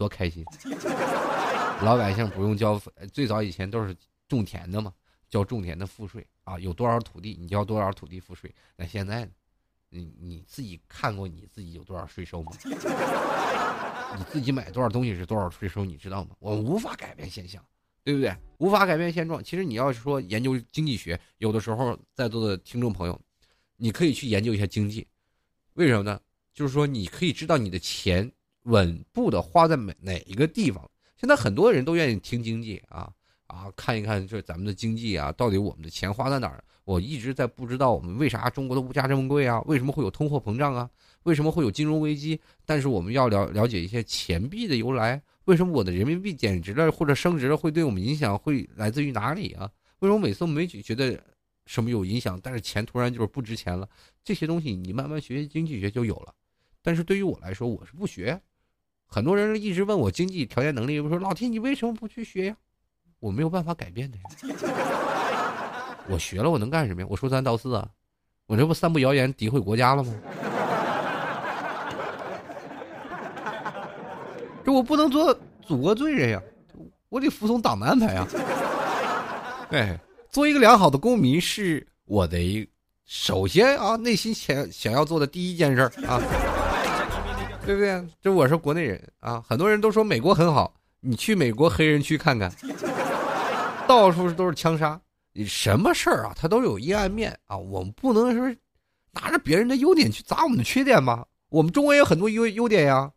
[0.00, 0.42] 多开心，
[1.82, 2.80] 老百姓不用交，
[3.12, 3.94] 最早以前都是
[4.26, 4.90] 种田的嘛，
[5.28, 8.50] 交种田的赋税啊，有多少土地你交多少土地赋税。
[8.76, 9.28] 那现在，
[9.90, 12.50] 你你自己看过你自己有多少税收吗？
[14.16, 16.30] 你自己买多少东西是多少税收，你知道吗？
[16.38, 17.62] 我们无法改变现象，
[18.02, 18.34] 对不对？
[18.56, 19.44] 无法改变现状。
[19.44, 23.20] 其实你要是说研究经济学，有的时候在座的听众朋友，
[23.76, 25.06] 你可以去研究一下经济，
[25.74, 26.18] 为什么呢？
[26.54, 28.32] 就是说你可以知道你的钱
[28.64, 30.88] 稳步的花在每哪一个地方。
[31.16, 33.10] 现在很多人都愿意听经济啊
[33.46, 36.62] 啊，看一看就是咱们的经济啊，到底我们的钱花在哪儿？
[36.84, 39.60] 我一直在不知道我们为啥中国的物价这么贵啊？
[39.66, 40.88] 为什么会有通货膨胀啊？
[41.24, 42.40] 为什么会有金融危机？
[42.64, 45.22] 但是我们要了了解一些钱币的由来。
[45.44, 49.70] 为什么我的人民币贬值了或者升值了会对我们影响会来自于哪里啊？
[49.98, 51.22] 为什么每次我们没觉得
[51.66, 53.88] 什么有影响，但是钱突然就是不值钱了？
[54.24, 56.34] 这些东西你慢慢学经济学就有了。
[56.82, 58.40] 但是对于我来说，我是不学。
[59.12, 62.56] 很多人一直问我经济条件能力，我说老天，你为什么不去学呀？
[63.18, 64.22] 我没有办法改变的呀。
[66.08, 67.06] 我学了，我能干什么呀？
[67.10, 67.88] 我说三道四啊，
[68.46, 70.14] 我这不散布谣言、诋毁国家了吗？
[74.64, 76.40] 这我不能做祖国罪人呀，
[77.08, 78.28] 我得服从党的安排呀。
[79.70, 79.98] 哎，
[80.30, 82.64] 做一个良好的公民是我的一
[83.06, 86.22] 首先啊，内心想想要做的第一件事儿啊。
[87.64, 88.04] 对不对？
[88.20, 92.50] 这我是国内人啊，很多人都说美国很好，你去美国黑人区看看，
[93.86, 95.00] 到处都是枪杀，
[95.32, 97.56] 你什么事儿啊，它都有阴暗面啊。
[97.56, 98.56] 我们不能说
[99.12, 101.26] 拿着别人的优点去砸我们的缺点吧？
[101.48, 103.12] 我们中国也有很多优优点呀，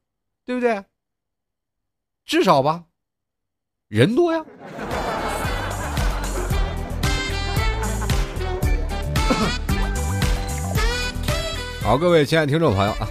[0.46, 0.84] 对不对？
[2.26, 2.84] 至少吧，
[3.88, 4.46] 人多呀。
[11.82, 13.08] 好，各位亲爱的听众朋友啊。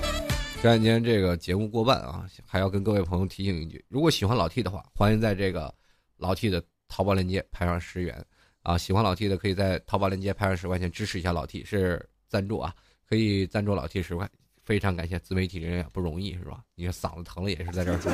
[0.63, 5.75] 这两天这个节目过半啊，还要跟各位朋友提醒一句：如果喜欢老 T 的话，欢迎在这个
[6.17, 8.25] 老 T 的淘宝链接拍上十元
[8.63, 8.79] 啊！
[8.79, 12.73] 喜欢老 T 的，可以在淘宝链接拍上十块钱支持一下老 T，是赞助啊，
[13.09, 14.31] 可以赞助老 T 十块，
[14.63, 16.63] 非常感谢自媒体人也不容易是吧？
[16.77, 18.13] 你看嗓子疼了也是在这儿说。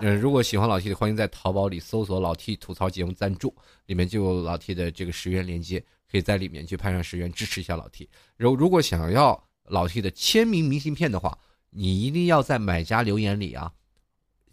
[0.00, 3.54] 嗯，如果喜欢老 T 的，欢迎在淘宝里搜索“老 T 吐槽节目赞助”，
[3.84, 8.08] 里面就有老 T 的这个十元链接，可以在里面去拍上十元支持一下老 T。
[8.38, 9.38] 如如果想要。
[9.70, 11.38] 老 T 的签名明信片的话，
[11.70, 13.72] 你一定要在买家留言里啊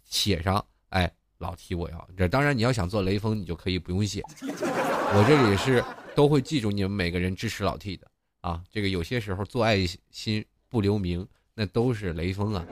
[0.04, 2.08] 写上，哎，老 T 我要。
[2.16, 8.06] 这当然你要想做雷锋，你就可以不用写，我这里是都会记住你们每个人支持老 T 的
[8.40, 8.62] 啊。
[8.70, 12.64] 这个有些时候做爱心不留名，那都是雷锋啊。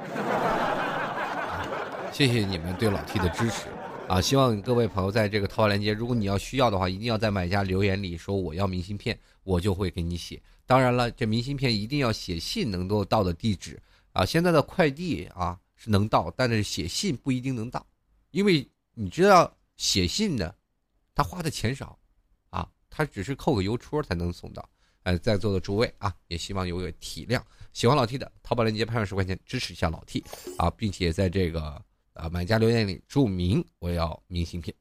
[2.12, 3.66] 谢谢你们对老 T 的支持
[4.08, 4.20] 啊！
[4.22, 10.40] 希望各位朋友在这个淘宝链接，如果你要需要的话，一定要在买家留言里说我要明信片，我就会给你写。
[10.66, 13.80] 当然了，这明信片一定要写信能够到的地址
[14.12, 14.26] 啊！
[14.26, 17.86] 现在的快递啊是能到，但是写信不一定能到，
[18.32, 20.52] 因为你知道写信的，
[21.14, 21.96] 他花的钱少，
[22.50, 24.68] 啊，他只是扣个邮戳才能送到。
[25.04, 27.40] 呃，在座的诸位啊，也希望有个体谅。
[27.72, 30.24] 喜欢老 T 的，淘宝链接拍上十块钱支持一下老 T
[30.58, 31.80] 啊，并且在这个
[32.12, 34.74] 啊买家留言里注明我要明信片。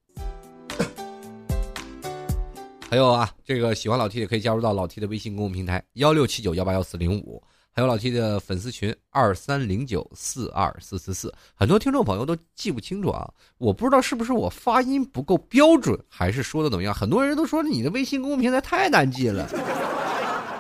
[2.95, 11.36] 还有啊，这个喜欢老 T 的可以加入到老 T 的微信公众平台幺六七九幺八幺四零五，还有老 T 的粉丝群二三零九四二四四四。
[11.55, 16.93] 很多听众朋友都记不清楚啊，我不知道是不是我发音不够标准，还是说的怎么样？
[16.93, 19.45] 很多人都说你的微信公众平台太难记了。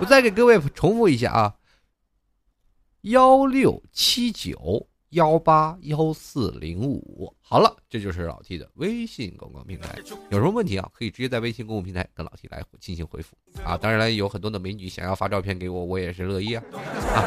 [0.01, 1.53] 我再给各位重复一下啊，
[3.03, 4.85] 幺六七九。
[5.15, 9.95] 幺八幺四零五，好了，这就是老 T 的微信公共平台。
[10.29, 13.77] 有什么问题啊，可以直接在微信公共平台跟老 T 来进行回复啊。
[13.77, 16.63] 当然了，有很多的美女想要发照片给我，我也是乐意啊。
[17.13, 17.23] 啊，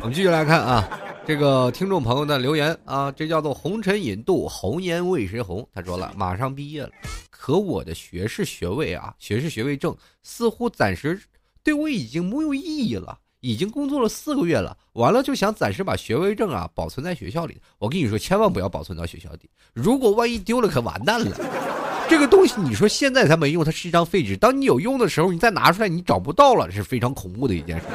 [0.00, 5.68] 我们继续来看啊，这个听众朋友的留言啊，这叫做红尘引渡，红颜为谁红？
[5.72, 6.90] 他说了，马上毕业了，
[7.30, 11.20] 可我的学士学位啊，学士学位证似乎暂时
[11.64, 13.18] 对我已经没有意义了。
[13.40, 17.60] 已经工作了四个月了，完了就想暂时把学位证啊保存在学校里。
[17.78, 21.36] 我跟你说，千万不要保存到学校里，如果万一丢了，可完蛋了。
[22.08, 24.36] 这个东西你说现在它没用，它是一张废纸。
[24.36, 27.86] 当你有用的时候，你再拿出来，你找不到了，是非常恐怖的一件事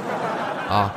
[0.70, 0.96] 啊。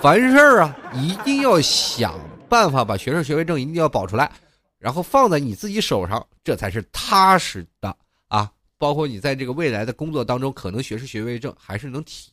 [0.00, 2.14] 凡事啊，一定要想
[2.48, 4.30] 办法把学士学位证一定要保出来，
[4.78, 7.96] 然后放在你自己手上，这才是踏实的
[8.28, 8.50] 啊。
[8.78, 12.30] 包括你在这个未来的工作当中，可能学士学位证还是能体。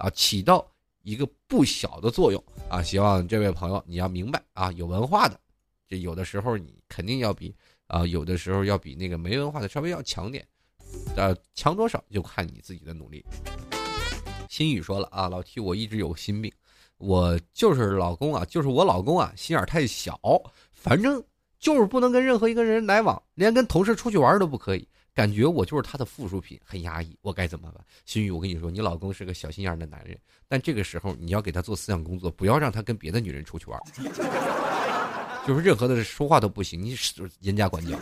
[0.00, 0.66] 啊，起到
[1.02, 2.82] 一个不小的作用啊！
[2.82, 5.38] 希望这位朋友你要明白啊，有文化的，
[5.86, 7.54] 这有的时候你肯定要比
[7.86, 10.46] 啊，有的时候要比那个没文化的稍微要强点，
[11.16, 13.24] 呃，强多少就看你自己的努力。
[14.48, 16.50] 心雨说了啊，老 T 我一直有心病，
[16.96, 20.18] 我就是老公啊，就是我老公啊，心眼太小，
[20.72, 21.22] 反正
[21.58, 24.88] 就是不能跟任何一个人来往，连跟同事出去玩都不可以。
[25.20, 27.84] 感觉我就是他的附属品，很压抑，我该怎么办？
[28.06, 33.78] 心雨，我跟你说，你老公是个小心眼的男人，但这个时候你要给他做思想工作，不要让他跟别的女人出去玩，
[35.46, 37.98] 就是任何的说话都不行，你是严加管教。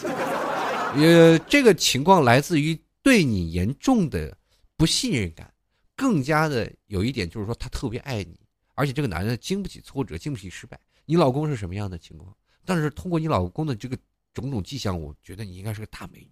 [0.94, 4.32] 呃，这个情况来自于对你严重的
[4.76, 5.52] 不信任感，
[5.96, 8.38] 更加的有一点就是说他特别爱你，
[8.76, 10.78] 而且这个男人经不起挫折，经不起失败。
[11.04, 12.32] 你老公是什么样的情况？
[12.64, 13.98] 但是通过你老公的这个
[14.32, 16.30] 种种迹象，我觉得你应该是个大美女，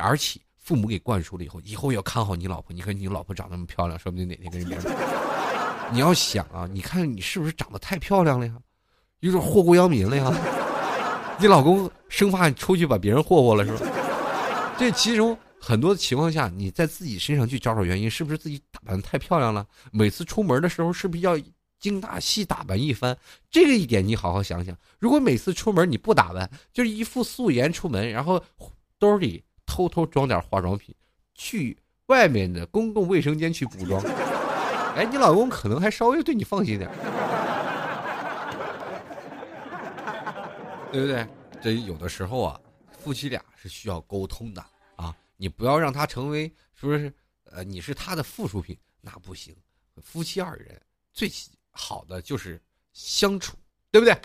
[0.00, 2.72] 而且父母给灌输了以后，以后要看好你老婆。
[2.74, 4.90] 你看你老婆长那么漂亮，说不定哪天跟人家。
[5.92, 8.54] 你要想啊，你看你是不是长得太漂亮了呀？
[9.20, 10.32] 有点祸国殃民了呀？
[11.38, 13.90] 你老公生怕你出去把别人霍霍了是吧？
[14.78, 19.66] 这其中很多情况下，你在自己身上去找找原因，是不是自己打扮太漂亮了？
[19.92, 21.38] 每次出门的时候，是不是要
[21.78, 23.16] 精打细打扮一番？
[23.50, 24.76] 这个一点你好好想想。
[24.98, 28.42] 如果每次出门你不打扮，就是一副素颜出门，然后
[28.98, 30.94] 兜里偷偷装点化妆品，
[31.34, 31.76] 去
[32.06, 34.00] 外面的公共卫生间去补妆，
[34.96, 36.90] 哎，你老公可能还稍微对你放心点。
[40.92, 41.26] 对不对？
[41.60, 42.60] 这有的时候啊，
[42.98, 45.14] 夫妻俩是需要沟通的啊。
[45.36, 47.12] 你不要让他成为说是？
[47.52, 49.54] 呃，你是他的附属品，那不行。
[50.02, 50.80] 夫妻二人
[51.12, 51.30] 最
[51.70, 52.60] 好的就是
[52.92, 53.56] 相处，
[53.90, 54.16] 对不对？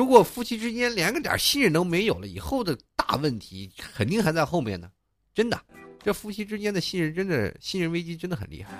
[0.00, 4.90] 如果夫妻之间连个点信任都没有了，以后的大问题肯定还在后面呢。
[5.34, 5.62] 真的，
[6.02, 8.72] 这夫妻之间的信任真的信任危机真的很厉害。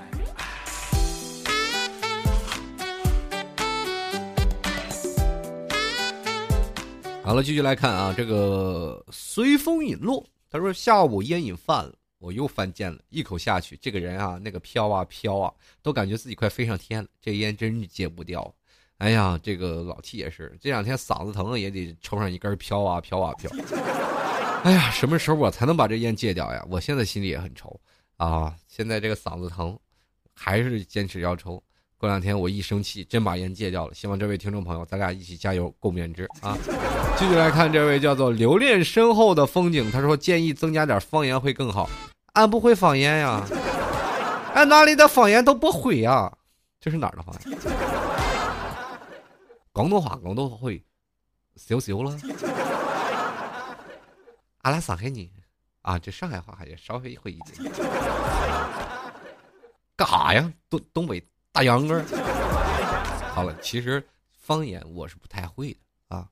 [7.22, 10.26] 好了，继续来看啊，这个随风引落。
[10.48, 15.52] 他说下午烟瘾犯了，我又犯贱了，一口下去，这个人啊，那个飘啊飘啊，
[15.83, 17.09] 都感觉自己快飞上天了。
[17.20, 18.54] 这烟真是戒不掉。
[19.00, 23.50] 哎呀，这个老 T 也是，这两天嗓子疼也得抽上一根飘啊飘啊飘。
[24.62, 26.62] 哎呀，什么时候我才能把这烟戒掉呀？
[26.68, 27.80] 我现在心里也很愁
[28.18, 28.54] 啊。
[28.68, 29.74] 现在这个嗓子疼，
[30.34, 31.62] 还是坚持要抽。
[31.96, 33.94] 过两天我一生气，真把烟戒掉了。
[33.94, 36.54] 希望这位听众朋友，咱俩一起加油，共勉之啊！
[37.16, 41.88] 继续来看这位叫做留恋身后的风景，他说建议增加点方言会更好。
[42.34, 43.46] 俺不会方言呀，
[44.54, 46.30] 俺哪里的方言都不会呀。
[46.78, 47.58] 这是哪儿的方言？
[49.72, 50.85] 广东话我都会，
[51.56, 52.16] 羞羞了。
[54.59, 55.30] 阿拉上海人
[55.83, 57.72] 啊，这上海话还稍微会一点。
[59.96, 60.52] 干哈呀？
[60.68, 61.24] 东东北。
[61.52, 62.00] 大秧歌
[63.35, 66.28] 好了，其实方言我是不太会的啊。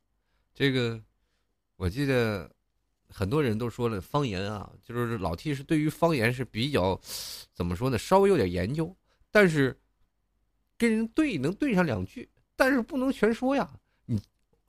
[0.55, 1.01] 这个
[1.74, 2.48] 我记得
[3.09, 6.98] 很多人都说了，方言啊，就是老 T 是对于方言是比较
[7.53, 8.96] 怎么说呢，稍微有点研究，
[9.33, 9.77] 但是
[10.77, 13.66] 跟人对能对上两句，但是不能全说呀。
[14.05, 14.21] 你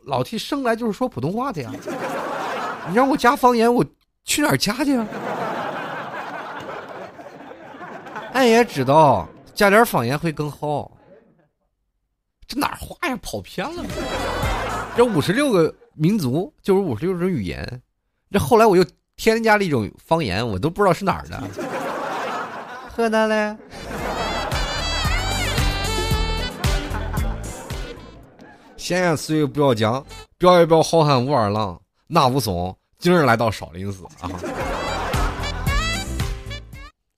[0.05, 1.71] 老 T 生来就是说普通话的呀，
[2.87, 3.83] 你让我加方言，我
[4.23, 5.07] 去哪儿加去啊？
[8.33, 9.27] 俺也知道。
[9.55, 10.89] 加点方言会更好。
[12.47, 13.17] 这哪话呀？
[13.21, 13.83] 跑偏了。
[14.95, 17.81] 这五十六个民族就是五十六种语言。
[18.31, 18.85] 这后来我又
[19.17, 21.43] 添加了一种方言，我都不知道是哪儿的。
[22.95, 23.57] 河南嘞。
[28.79, 30.03] 闲言碎语不要讲，
[30.37, 34.31] 表一表好汉武二郎，那武松今日来到少林寺啊。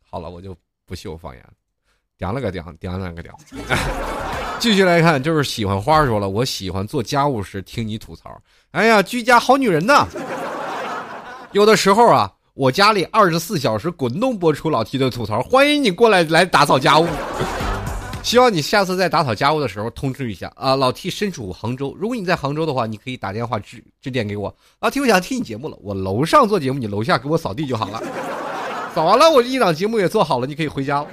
[0.09, 1.45] 好了，我就不秀方言。
[2.17, 3.31] 点了个点，点了个点。
[4.59, 8.35] 继续来看，就是喜欢花说了，我喜欢做家务时听你吐槽。
[8.71, 10.07] 哎呀，居家好女人呐！
[11.51, 17.07] 有的时候啊，我家里二十四小时滚动播出老 T 的吐槽，欢迎你过来来打扫家务。
[18.23, 24.55] 希望你下次在打扫家务的时候通知一下啊，老 T 身处杭州，如果你在杭州的话，你可以打电话致致电给我。
[24.79, 28.01] 老 T 我想听你节目了，我楼上做节目，你楼下给我扫地就好了。
[28.95, 31.07] 扫完了，我一档节目也做好了，你可以回家了。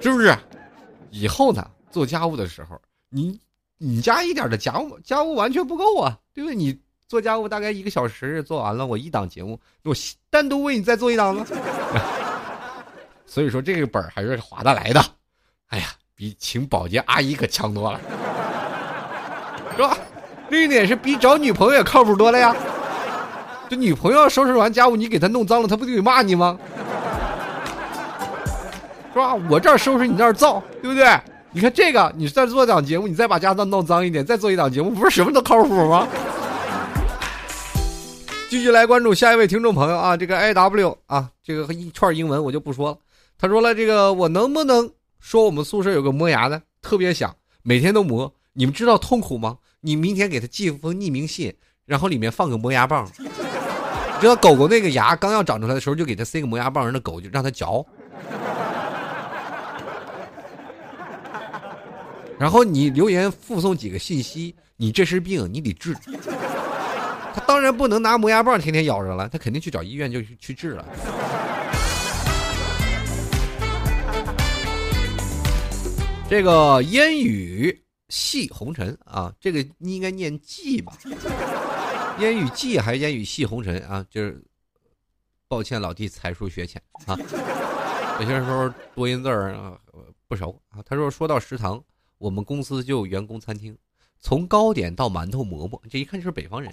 [0.00, 0.36] 是不是？
[1.10, 2.80] 以后呢，做家务的时候，
[3.10, 3.38] 你
[3.78, 6.56] 你家一点的家务家务完全不够啊，对不对？
[6.56, 6.76] 你
[7.06, 9.94] 做家务大概一个小时做完了，我一档节目，我
[10.30, 11.46] 单独为你再做一档呢。
[13.26, 15.04] 所以说这个本儿还是划得来的。
[15.68, 18.00] 哎呀，比请保洁阿姨可强多了，
[19.76, 19.96] 是吧？
[20.50, 22.54] 另一点是比找女朋友也靠谱多了呀。
[23.68, 26.58] 这女朋友收拾完家务，你给她弄脏了，她不就得骂你吗？
[29.12, 29.34] 是吧？
[29.48, 31.18] 我这儿收拾，你那儿造，对不对？
[31.50, 36.06] 你看这个，你再做一档节目，你再把家当弄脏一点，再做一档节目，不是什么都靠谱吗？
[38.50, 42.98] 继续来关注下一位听众朋友啊，这个 I W 啊，这个一串英文我就不说了。
[43.38, 48.32] 他说了，这个我能不能说我们宿舍有个磨牙的，特别响，每天都磨。
[48.52, 49.58] 你们知道痛苦吗？
[49.80, 51.54] 你明天给他寄封匿名信，
[51.84, 53.06] 然后里面放个磨牙棒。
[53.18, 57.84] 你知道狗狗那个牙刚要长出来的时候，就给它塞个磨牙棒，让那狗就让它嚼。
[62.38, 65.94] 然后你留言附送几个信息，你这是病，你得治。
[67.34, 70.86] 他当然不能拿磨牙棒天天咬着了，他肯定去找医院就去治了。
[76.28, 80.96] 这个烟雨系红尘啊，这个你应该念记吧？
[82.18, 84.04] 烟雨记还是烟雨系红尘啊？
[84.10, 84.42] 就是
[85.46, 87.16] 抱歉，老弟才疏学浅啊，
[88.20, 89.78] 有些时候多音字儿啊
[90.26, 90.82] 不熟啊。
[90.84, 91.82] 他说说到食堂。
[92.18, 93.76] 我们公司就有员工餐厅，
[94.18, 96.72] 从糕点到馒头馍馍，这一看就是北方人。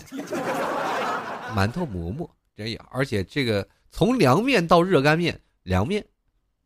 [1.54, 6.06] 馒头馍馍，这也而且这个从凉面到热干面，凉面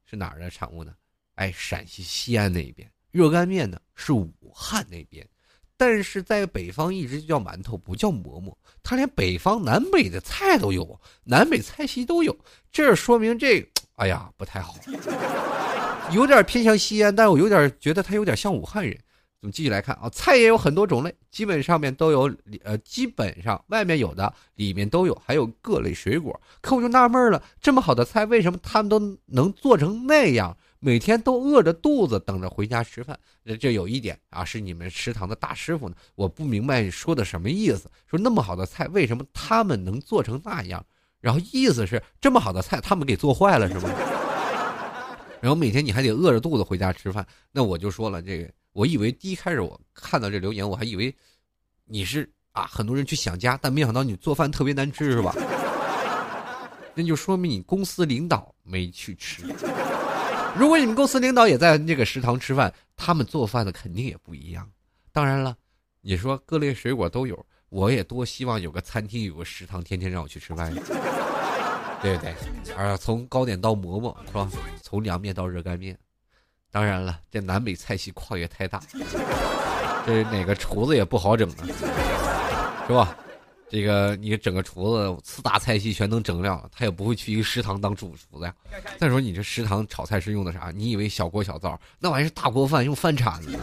[0.06, 0.94] 是哪儿的产物呢？
[1.36, 2.90] 哎，陕西西安那边。
[3.12, 5.26] 热干面呢是武汉那边，
[5.78, 8.58] 但是在北方一直就叫馒头，不叫馍馍。
[8.84, 12.36] 它连北方南北的菜都有，南北菜系都有，
[12.72, 13.66] 这说明这
[13.96, 14.76] 哎呀不太好。
[16.12, 18.98] 有点偏向西安，但我有点觉得他有点像武汉人。
[19.42, 26.40] 我们继续来看啊，菜也有很多种类，基本上面都有，呃，基本上外面有的里面都有，还有各类水果。
[26.62, 30.58] 可我就纳闷了，这么好的菜，为什么他们都能做成那样？
[30.86, 33.20] 每天都饿着肚子等着回家吃饭。
[33.60, 37.90] 这有一点啊，是你们食堂的大师傅呢，我不明白你说的什么意思。
[38.06, 40.86] 说那么好的菜，为什么他们能做成那样？
[41.20, 43.90] 然后意思是这么好的菜，他们给做坏了是吗？
[45.42, 51.12] 然后每天你还得饿着肚子回家吃饭，那我就说了，这个我以为第一开始我看到这留言，我还以为
[51.86, 55.34] 你是啊很多人去想家，但没想到你做饭特别难吃是吧？
[56.94, 59.42] 那就说明你公司领导没去吃。
[60.58, 64.70] 如果你们公司领导也在那个食堂吃饭，他们做饭的肯定也不一样。
[65.12, 65.56] 当然了，
[66.02, 70.74] 你说各类水果都有，我也多希望有个餐厅有个食堂，天天让我去吃饭。
[72.02, 72.34] 对 不对，
[72.76, 74.50] 啊，从糕点到馍馍是吧？
[74.82, 75.98] 从凉面到热干面，
[76.72, 78.82] 当然了，这南北菜系跨越太大，
[80.06, 83.18] 这哪个厨子也不好整啊，是吧？
[83.70, 88.54] 这个你整个厨子四大菜系全能整了，他也不会去一个食堂当主厨子呀。
[89.00, 90.72] 再说你这食堂炒菜是用的啥？
[90.74, 91.80] 你以为小锅小灶？
[92.00, 93.58] 那玩意是大锅饭，用饭铲子。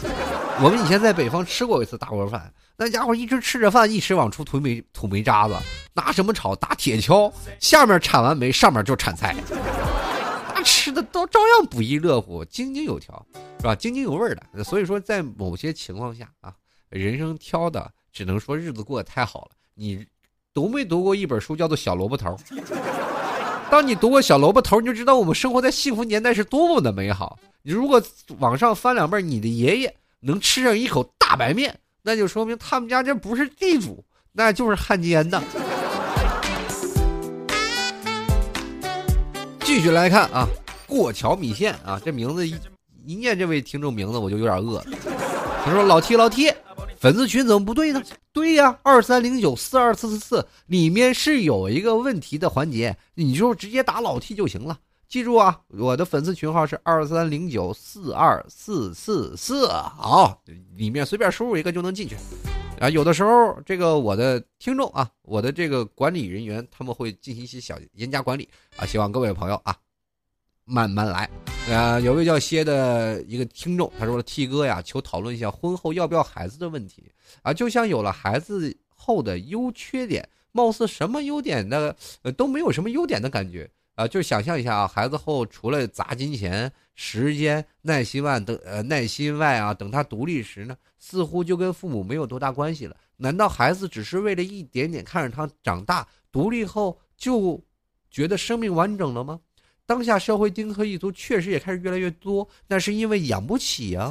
[0.61, 2.53] 我们以前在北方吃过一次大锅饭。
[2.77, 5.55] 那家伙一直吃着饭，一直往出吐煤吐煤渣子，
[5.95, 6.57] 拿什么炒？
[6.57, 9.37] 打铁锹，下面铲完煤，上面就铲菜，
[10.53, 13.25] 那吃的都照样不亦乐乎，井井有条，
[13.61, 13.75] 是吧？
[13.75, 14.65] 津津有味的。
[14.65, 16.53] 所以说，在某些情况下啊，
[16.89, 19.51] 人生挑的只能说日子过得太好了。
[19.75, 20.05] 你
[20.53, 22.29] 读没读过一本书，叫做《小萝卜头》？
[23.71, 27.39] 当你读过《小萝卜头》，你就知道我们生活在幸福年代是多么的美好。
[27.63, 28.03] 你如果
[28.39, 31.75] 往上翻两辈，你的爷爷能吃上一口大白面。
[32.03, 35.43] 那就说明他们家这不是地主，那就是汉奸呐。
[39.61, 40.47] 继续来看啊，
[40.87, 42.55] 过桥米线啊，这名字一
[43.07, 44.85] 一念这位听众名字我就有点饿了。
[45.65, 46.53] 他说：“老 T 老 T，
[47.03, 48.01] 粉丝群怎么不对呢？
[48.33, 54.79] 对呀，二三零九四二四四四里面是有一个问题的环节，你就直接打老 T 就行了。”
[55.11, 60.41] 记住啊，我的粉丝群号是二三零九四二四四四，好，
[60.77, 62.15] 里面随便输入一个就能进去。
[62.79, 69.75] 啊，有的时候这个我的听众啊，我的这个管理人员他们会进行一些小严加管理啊，希望各位朋友啊
[70.65, 71.29] 慢慢来。
[71.71, 77.11] 啊，有位叫歇的一个听众，他说：“T 哥呀，求讨论一下婚后要不要孩子的问题
[77.43, 92.97] 啊，就像有了孩子后的优缺点，貌似什么优点的呃都没有什么优点的感觉。”啊，就想象一下啊，孩子后除了砸金钱、时间、耐心外等呃耐心外啊，等他独立时呢，似乎就跟父母没有多大关系了。
[93.19, 97.63] 难道孩子只是为了一点点看着他长大独立后就
[98.11, 99.39] 觉得生命完整了吗？
[99.93, 104.11] 当下社会丁克一族确实也开始越来越多，那是因为养不起啊。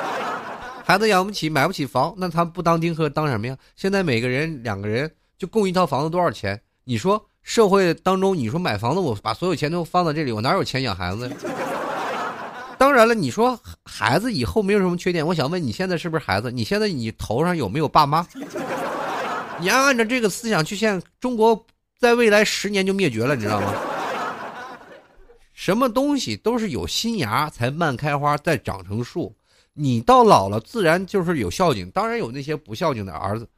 [0.82, 3.54] 孩子养不起，买不起房，那他不当丁克当什么呀？
[3.76, 6.58] 现在每个人两个人就供一套房子多少钱？
[6.84, 7.22] 你说？
[7.42, 11.30] 社会当中，你说买房子，我把所有钱都放在这里，我哪有钱养孩子？
[12.78, 16.50] 当然了，你说孩子以后没有什么缺点，我想问你现在是不是孩子？
[16.50, 18.26] 你现在你头上有没有爸妈？
[19.60, 21.66] 你要按照这个思想去，现中国
[22.00, 23.74] 在未来十年就灭绝了，你知道吗？
[25.54, 29.34] 什么东西都是有新芽才慢开花，再长成树。
[29.72, 31.90] 你到老了，自然就是有孝敬。
[31.90, 33.48] 当然有那些不孝敬的儿子。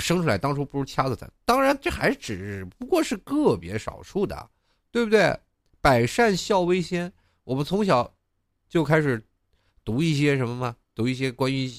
[0.00, 4.50] 生出来当初不如掐死他，当然这还只不过是个别少数的，
[4.90, 5.38] 对不对？
[5.80, 7.12] 百善孝为先，
[7.44, 8.12] 我们从小
[8.68, 9.24] 就开始
[9.84, 10.74] 读一些什么嘛？
[10.92, 11.70] 读一些关于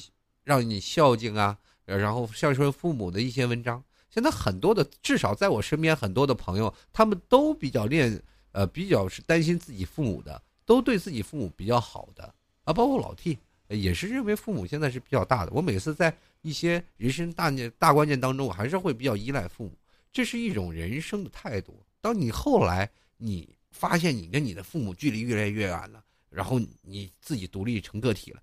[0.46, 3.84] 让你孝敬啊，然后孝顺父母的一些文章。
[4.10, 8.24] 现在很多的，至少在我身边很多的朋友，他们都比较恋，
[8.58, 12.34] 呃，比较是担心自己父母的，都对自己父母比较好的
[12.64, 13.38] 啊，包括老 T
[13.68, 15.52] 也是认为父母现在是比较大的。
[15.54, 19.74] 我每次在一些人生大念大关键当中，我还是会比较依赖父母，
[20.12, 21.80] 这是一种人生的态度。
[22.02, 28.42] 当你后来你发现你跟你的父母距离越来越远了，然后你自己独立成个体了，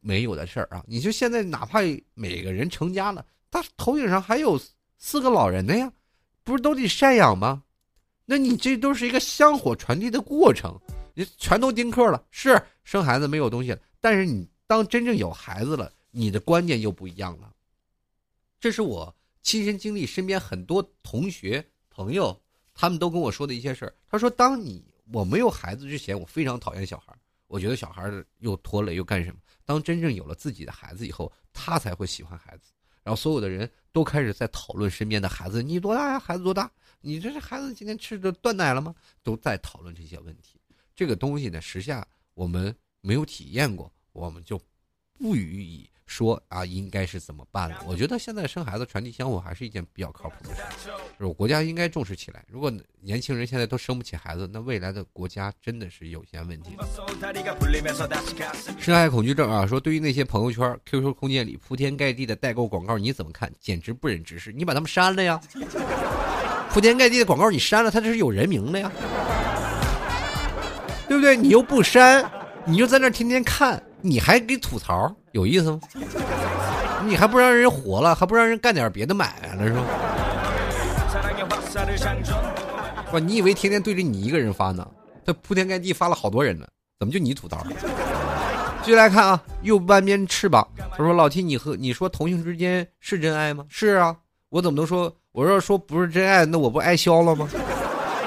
[0.00, 0.84] 没有的事儿啊！
[0.88, 1.78] 你就现在哪怕
[2.14, 4.60] 每个人成家了，他头顶上还有
[4.98, 5.92] 四个老人的呀，
[6.42, 7.62] 不是都得赡养吗？
[8.24, 10.78] 那你这都是一个香火传递的过程，
[11.14, 17.52] 你全都丁克了，是生孩子没有东西了，但是你当真正有孩子了，你的观念又不一样了。
[18.58, 22.40] 这是我亲身经历，身边很多同学朋友。
[22.76, 23.94] 他们都跟我说的一些事儿。
[24.08, 27.16] 他说：“当你我没有孩子之前，我非常讨厌小孩，
[27.46, 29.36] 我觉得小孩又拖累又干什么。
[29.64, 32.72] 当真正有了自己的孩子以后，他才会喜欢孩子。
[33.04, 36.18] 然后所有的人都开始在讨论身边的孩子，你多大呀？
[36.18, 36.68] 孩子多大？
[37.04, 38.94] 你这是孩子今天吃的断奶了吗？
[39.22, 40.58] 都在讨论这些问题。
[40.96, 44.58] 这个东西呢，时下我们没有体验过，我们就
[45.18, 47.82] 不予以。”说啊，应该是怎么办了？
[47.86, 52.44] 我觉得现在生孩子传递香火还是一件比较靠谱的事，就是国家应该重视起来。
[52.46, 56.76] 如果年轻人现在都生不起孩子，那未来的国家真的是有些问题。
[58.78, 63.50] 深爱恐惧症啊，说对于那些朋友圈、QQ 空间里铺天盖地的代购广告，你怎么看？
[63.58, 64.52] 简直不忍直视！
[64.52, 65.40] 你把他们删了呀！
[66.74, 68.90] 铺天盖地的广告你删了，他这是有人名的呀，
[71.06, 71.36] 对不对？
[71.36, 72.28] 你又不删，
[72.64, 73.80] 你就在那天天看。
[74.00, 75.80] 你还给吐槽，有意思吗？
[77.06, 79.80] 你还不让人活了，还不让人干点别的买卖了是吧？
[83.12, 84.84] 不，你以为天天对着你一个人发呢？
[85.24, 86.66] 他铺天盖地发了好多人呢，
[86.98, 87.64] 怎么就你吐槽？
[88.82, 93.64] 继续来看啊，右半边翅膀，他说老 T，你和你说同性之间是真爱吗？
[93.68, 94.16] 是啊，
[94.48, 95.14] 我怎么能说？
[95.34, 97.46] 我要说不是真爱，那我不挨削了吗？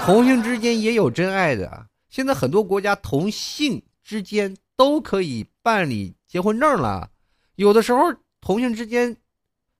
[0.05, 4.55] 同性之间也有真爱的，现在很多国家同性之间。
[4.77, 7.09] 都可以办理结婚证了，
[7.55, 9.17] 有的时候同性之间，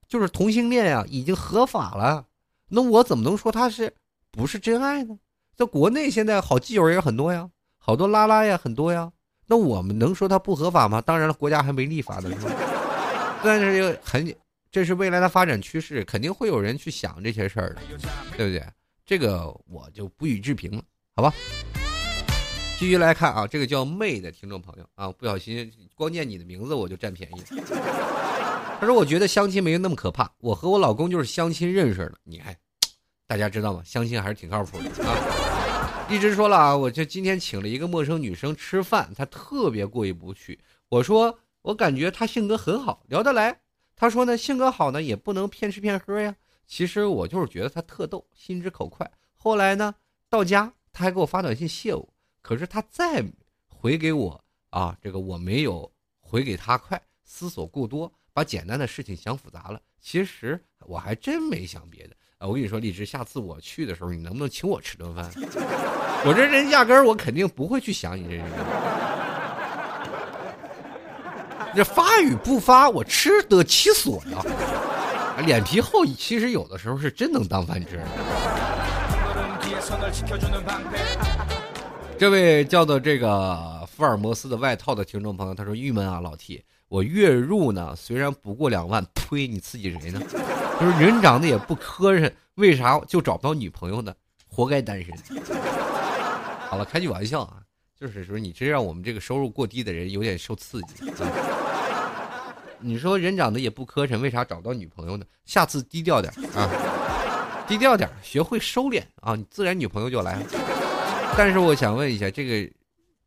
[0.10, 2.26] 就是同性恋呀，已经合法了。
[2.68, 3.94] 那我怎么能说他是
[4.32, 5.16] 不是真爱呢？
[5.56, 7.48] 在国内现在好基友也很多呀，
[7.78, 9.12] 好多拉拉呀很多呀。
[9.46, 11.00] 那我们能说他不合法吗？
[11.00, 12.32] 当然了，国家还没立法呢，
[13.44, 14.36] 但是又很，
[14.72, 17.82] 这是未来的发展趋势，肯定会有人去想这些事儿的，
[18.36, 18.64] 对不对？
[19.06, 20.84] 这个我就不予置评了，
[21.16, 21.34] 好吧？
[22.78, 27.64] 继续来看啊，这个叫妹的听众朋友啊，不小心光念你的名字我就占便宜了。
[28.80, 32.14] 他说：“我觉得相亲没有那么可怕，我和我老公就是相亲认识的。
[32.24, 32.56] 你看，
[33.26, 33.82] 大家知道吗？
[33.84, 40.60] 相亲还是挺靠谱的啊。”一直说了啊，我就今天请了一个陌生女生吃饭，她特别过意不去。
[40.90, 43.60] 我说我感觉她性格很好，聊得来。
[44.00, 46.36] 他说呢，性格好呢也不能骗吃骗喝呀。
[46.68, 49.10] 其实我就是觉得他特逗，心直口快。
[49.34, 49.96] 后来呢，
[50.30, 52.14] 到家他还给我发短信谢我。
[52.44, 53.26] 可是他再
[53.68, 54.40] 回给我
[54.70, 59.82] 啊，这个我没有回给他快，思索过多，把简单的事情想复杂了。
[60.00, 62.48] 其实我还真没想别的啊。
[62.48, 65.32] 我跟你说，荔枝，下次我去的时候，你能不能请我吃顿饭？
[66.24, 68.46] 我这人压根儿我肯定不会去想你这人。
[71.78, 74.44] 这发与不发，我吃得其所呀。
[75.46, 78.02] 脸皮厚，其实有的时候是真能当饭吃。
[82.18, 90.20] 这位叫做这个福尔摩斯的外套的听众朋友，他说：“郁闷啊，老 T，我月入呢虽然不过两万，呸，你刺激谁呢？
[90.82, 94.12] 就是人长得也不磕碜，为啥就找不到女朋友呢？
[94.48, 95.14] 活该单身。
[96.70, 97.58] 好了，开句玩笑啊，
[97.96, 101.14] 就是说你这让我们这个收入过低的人有点受刺激。
[102.80, 105.26] 你说人长得也不磕碜，为啥找不到女朋友呢？
[105.46, 110.46] 下次低调点啊，低调点，学会收敛啊，你自然女朋友就来了。”
[111.38, 112.72] 但是我想问一下，这个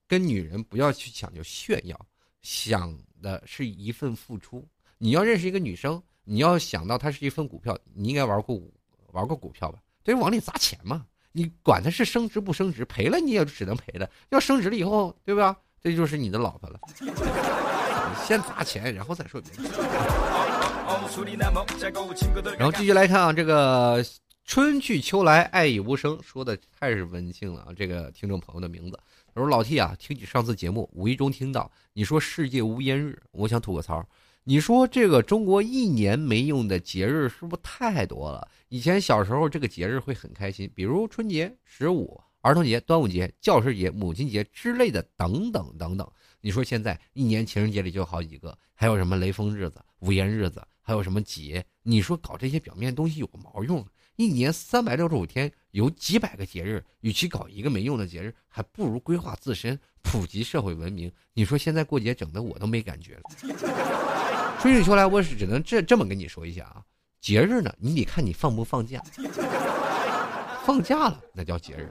[0.08, 1.98] 跟女人不要去讲究炫耀，
[2.42, 4.66] 想的是一份付出。
[4.98, 8.60] 你要认识一个女生，你要想到她是一份股票，你应该玩过
[9.12, 9.78] 玩过股票吧？
[10.02, 11.06] 对，往里砸钱嘛。
[11.32, 14.10] 你管它是升值不升值，赔了你也只能赔了。
[14.30, 15.56] 要升值了以后，对吧？
[15.80, 16.80] 这就是你的老婆了。
[18.26, 19.50] 先砸钱，然后再说别
[22.42, 22.56] 的。
[22.56, 24.04] 然后继续来看啊，这个。
[24.42, 27.68] 春去秋来，爱已无声，说的太是温馨了啊！
[27.76, 28.98] 这个听众朋友的名字，
[29.32, 34.04] 他说：“老 T 啊，听你上次节目，无意中听到你说世界无烟日，我想吐个槽。
[34.42, 38.48] 你说这个中国一年没用的节日是不是太多了？
[38.70, 46.10] 以前小时候这个节日会很开心，比如春节、十五、儿童节、端午节、教师节、母亲节之类的，等等等等。
[46.40, 53.86] 你说现在一年情人节里就好几个，还有什么雷锋日子、无烟日子，还有什么节你说搞这些表面东西有个毛用？
[54.16, 61.10] 一年三百六十五天，有几百个节日，与其搞一个没用的节日，还不如规划自身，普及社会文明。
[61.32, 63.22] 你说现在过节整的我都没感觉了。
[64.60, 66.82] 春水秋来，我是只能这这么跟你说一下啊，
[67.20, 69.02] 节日呢，你得看你放不放假。
[70.66, 71.88] 放假了，那叫节日。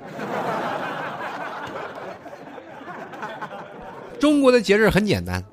[4.19, 5.43] 中国的节日很简单，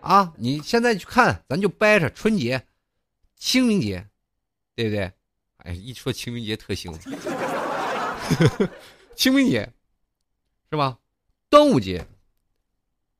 [0.00, 2.62] 啊，你现在去看，咱就掰扯春节、
[3.36, 4.06] 清明节，
[4.74, 5.12] 对不对？
[5.58, 7.18] 哎，一说清明节特兴奋。
[9.14, 9.70] 清明节
[10.70, 10.98] 是吧？
[11.50, 12.06] 端午节，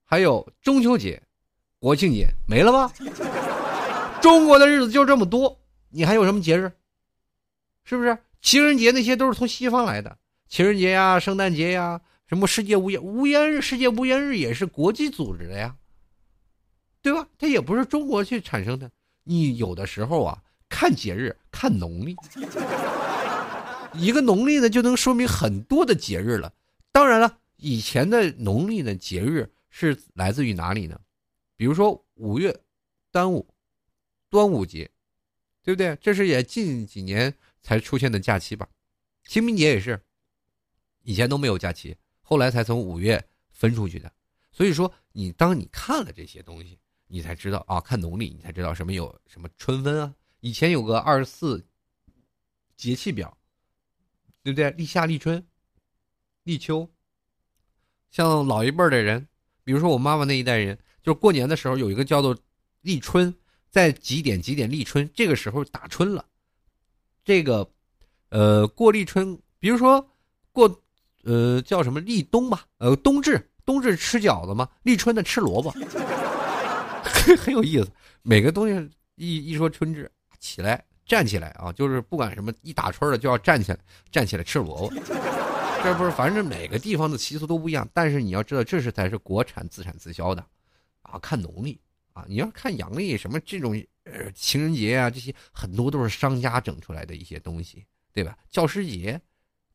[0.04, 1.22] 还有中秋节、
[1.78, 2.92] 国庆节，没了吧？
[4.22, 5.60] 中国的日子就这么多，
[5.90, 6.72] 你还有什么节日？
[7.84, 8.16] 是不是？
[8.40, 10.16] 情人节那些都是从西方来的，
[10.48, 15.76] 情人节呀、圣诞节呀，什么世界无烟无烟日、世界无烟日也是国际组织的呀，
[17.02, 17.28] 对吧？
[17.38, 18.90] 它也不是中国去产生的。
[19.24, 22.14] 你有的时候啊，看节日看农历，
[23.94, 26.52] 一个农历呢就能说明很多的节日了。
[26.92, 31.00] 当然了，以前的农历的节日是来自于哪里呢？
[31.56, 32.54] 比如说五月，
[33.10, 33.46] 端午，
[34.28, 34.90] 端午节，
[35.62, 35.96] 对不对？
[36.00, 37.34] 这是也近几年。
[37.60, 38.66] 才出现的假期吧，
[39.24, 40.00] 清明节也是，
[41.02, 41.94] 以前都没有假期，
[42.28, 44.12] 后来才从五月分出去的。
[44.52, 50.14] 所以说，你当你看了这些东西，你才知道啊，看农历，你才知道什么有什么春分啊。
[50.40, 51.66] 以前有个二十四
[52.76, 53.34] 节气表，
[54.42, 54.70] 对不对？
[54.72, 55.42] 立夏、立春、
[56.42, 56.86] 立秋。
[58.10, 59.26] 像老一辈的人，
[59.64, 62.36] 比如说我妈妈那一代人，就是过年的时候有一个叫做
[62.82, 63.34] 立春，
[63.70, 66.28] 在几点几点立春，这个时候打春了。
[67.24, 67.72] 这个，
[68.28, 70.10] 呃，过立春，比如说
[70.52, 70.84] 过，
[71.28, 75.70] 呃，叫什么立冬吧，呃，冬至，冬至吃饺子嘛，立春的吃萝卜，
[77.38, 77.90] 很有意思。
[78.22, 80.10] 每个东西一一说春至，
[80.40, 83.78] 起来站起来啊，就是不管什么一打春了就要站起来，
[84.10, 84.92] 站起来吃萝卜。
[85.84, 90.42] 这不是，反正每个地方的习俗都不一样，但是你要知道，这是才是国产自产自销的，
[91.02, 91.78] 啊，看农历
[92.14, 93.78] 啊，你要看阳历什么这种。
[94.10, 98.34] 呃，情人节啊，这些很多都是商家整出来的一些东西，对吧？
[98.50, 99.20] 教师节，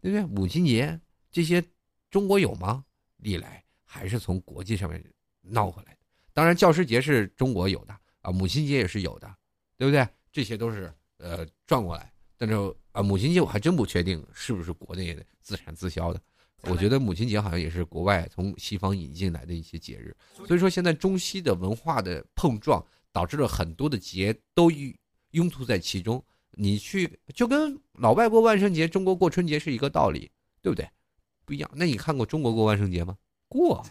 [0.02, 0.26] 对不对？
[0.26, 1.00] 母亲节
[1.34, 1.62] 这些，
[2.10, 2.86] 中国有吗？
[3.18, 5.04] 历来还是从国际上面
[5.42, 6.00] 闹回来的。
[6.32, 9.36] 当然，教师节是中国有的啊，母亲节也是有的，
[9.78, 10.08] 对不对？
[10.32, 12.10] 这些都是呃转过来。
[12.38, 12.56] 但是
[12.94, 16.22] 啊，母亲节我还真不确定是不是国内的自产自销的。
[16.62, 20.16] 我觉得母亲节好像也是国外从西方引进来的一些节日。
[20.48, 22.82] 所以说，现在中西的文化的碰撞。
[23.14, 30.32] 导致了很多的节都拥簇在其中，你去就跟老外过万圣节，中国过春节是一个道理，
[30.64, 30.90] 对不对？
[31.46, 31.70] 不一样。
[31.74, 33.18] 那你看过中国过万圣节吗？
[33.48, 33.86] 过，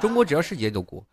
[0.00, 1.06] 中国只要是节都过。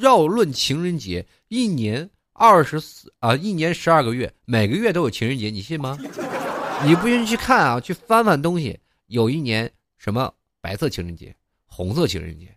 [0.00, 5.96] 要论情人节，一年二十四啊，一年十二个月，每个月都有情人节，你信吗？
[6.84, 8.78] 你不信去看啊，去翻翻东西。
[9.06, 11.34] 有一年什么白色情人节，
[11.66, 12.48] 红色情人节，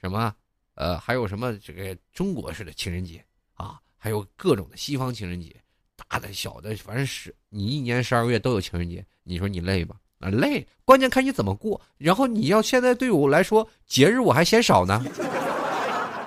[0.00, 0.34] 什么？
[0.74, 3.22] 呃，还有什么这个中国式的情人节
[3.54, 3.80] 啊？
[3.96, 5.54] 还有各种的西方情人节，
[5.96, 9.96] 大的小的，反正是你一年十二个月都有情人节，你说你累吧？
[10.20, 10.66] 啊，累。
[10.84, 11.80] 关键看你怎么过。
[11.98, 15.04] 然后你要现在对我来说，节日我还嫌少呢，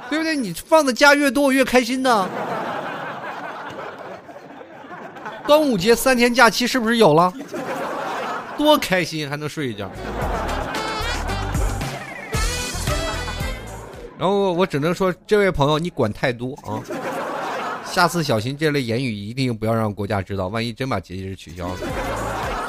[0.09, 0.35] 对不对？
[0.35, 2.29] 你放的假越多，我越开心呢。
[5.47, 7.33] 端午节三天假期是不是有了？
[8.57, 9.89] 多开心，还能睡一觉。
[14.17, 16.83] 然后我只能说，这位朋友你管太多啊！
[17.85, 21.75] 下次小心这类言语，一定不要让国家知道，万一真把节日取消了。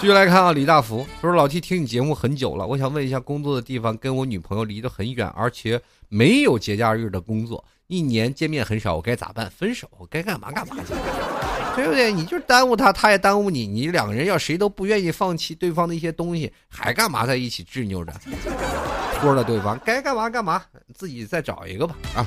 [0.00, 5.78] 继续来看啊，李大福他说：“老 T 听你节目很久了，我想问一下，工作的地方跟我女朋友离得很远，而且
[6.08, 9.50] 没有节假日的工作，一年见面很少，我该咋办？
[9.50, 9.86] 分手？
[10.08, 10.94] 该干嘛干嘛去？
[11.76, 12.10] 对不对？
[12.10, 18.10] 你就是耽误他，他也耽误你，你两个人要谁都不愿意放弃对方的一些东西，还干嘛在一起执拗着？”
[19.20, 22.26] 托了对方该干嘛干嘛，自己再找一个吧啊！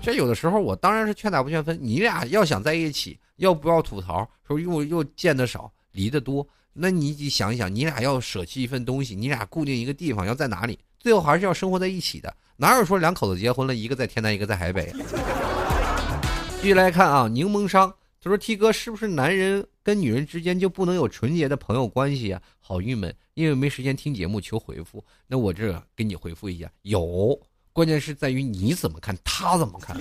[0.00, 1.78] 这有的时候我当然是劝打不劝分。
[1.82, 4.26] 你俩要想在一起，要不要吐槽？
[4.48, 10.78] 说又又见得少，离得多，那你你想一想，你俩要舍弃一份东西，你俩固定一个地方要在哪里？
[10.98, 12.34] 最后还是要生活在一起的。
[12.56, 14.92] 哪有说两口子结婚了，一个在天南，一个在海北？
[16.60, 17.92] 继续来看啊，柠檬商
[18.22, 22.42] 他说：“T 哥是不是男人跟女人之间就不能有纯洁的朋友关系啊？
[22.60, 25.02] 好郁闷。”因为没时间听节目，求回复。
[25.26, 27.40] 那我这给你回复一下，有，
[27.72, 29.96] 关键是在于你怎么看，他怎么看。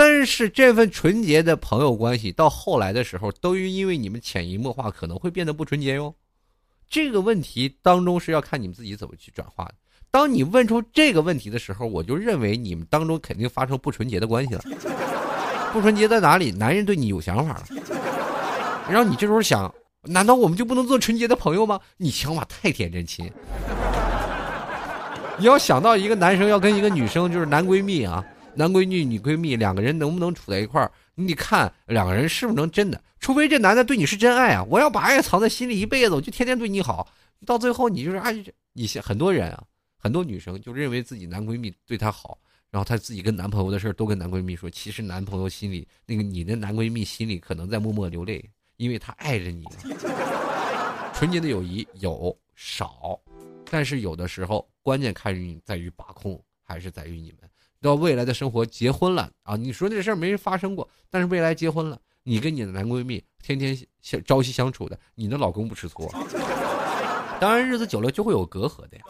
[0.00, 6.14] 但是这份纯洁的朋友关系，到后来的时候，都因为你们潜移默化，可能会变得不纯洁哟。
[6.88, 9.74] 这个问题当中是要看你们自己怎么去转化的。
[10.10, 14.62] 当你问出这个问题的时候，我就认为你们当中肯定发生不纯洁的关系了。
[15.70, 16.50] 不纯洁在哪里？
[16.50, 17.66] 男人对你有想法了，
[18.88, 19.70] 然后你这时候想，
[20.04, 21.78] 难道我们就不能做纯洁的朋友吗？
[21.98, 23.30] 你想法太天真，亲。
[25.36, 28.24] 你要想到一个男生要跟一个女生就是男闺蜜啊，
[28.54, 30.90] 男闺蜜、女闺蜜两个人能不能处在一块儿？
[31.14, 34.64] 你得看两个人是不是能真的，除非这男的对你是真爱啊！
[34.68, 37.08] 我要把爱藏在心里一辈子，我就天天对你好，
[37.46, 38.32] 到最后你就是爱，
[38.72, 39.62] 你很多人啊，
[39.96, 42.38] 很多女生就认为自己男闺蜜对她好，
[42.70, 48.44] 然后她自己跟男朋友的事都跟男闺蜜说，其实男朋友心里那个你的男闺蜜心里可能在默默流泪，
[48.76, 49.64] 因为他爱着你。
[51.14, 53.20] 纯洁的友谊有少，
[53.70, 54.68] 但是有的时候。
[54.82, 57.40] 关键看于在于把控，还是在于你们
[57.80, 59.56] 到未来的生活结婚了啊？
[59.56, 66.10] 你说这事儿没发生过，但是未来结婚了，你跟你的男闺蜜天天相朝夕相处的，你的老公不吃醋。
[67.40, 69.04] 当然日子久了就会有隔阂的呀。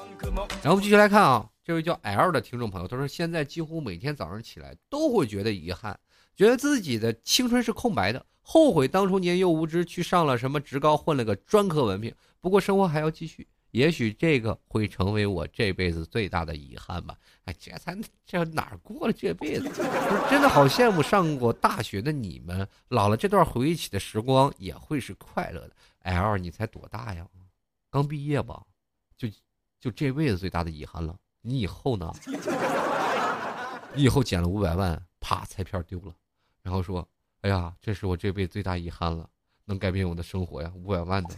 [0.62, 5.98] 然后继续来看啊，这位叫 L 的听众朋友，他说现在几乎每天早上起来都会觉得遗憾，
[6.36, 12.14] 觉得自己的青春是空白的，后悔当初年幼无知去上了什么职高，混了个专科文凭。
[12.40, 13.48] 不过生活还要继续。
[13.70, 17.16] 也许这个会成为我这辈子最大的遗憾吧。
[17.44, 17.96] 哎，这才
[18.26, 19.68] 这哪儿过了这辈子？
[19.70, 25.70] 不是真的好羡慕上过大学的你们，老了这段回忆起的时光也会是快乐的。
[26.00, 27.26] L，你才多大呀？
[27.90, 28.62] 刚毕业吧？
[29.16, 29.28] 就
[29.78, 31.16] 就这辈子最大的遗憾了。
[31.42, 32.12] 你以后呢？
[33.94, 36.14] 你以后捡了五百万，啪，彩票丢了，
[36.62, 37.06] 然后说
[37.42, 39.28] ：“哎呀，这是我这辈子最大遗憾了，
[39.64, 41.34] 能改变我的生活呀，五百万的。”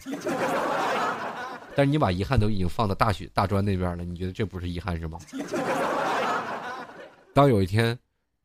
[1.75, 5.19] 但是你把遗憾都已经放到大学大专那边了，你觉得这不是遗憾是吗？
[7.33, 7.97] 当有一天，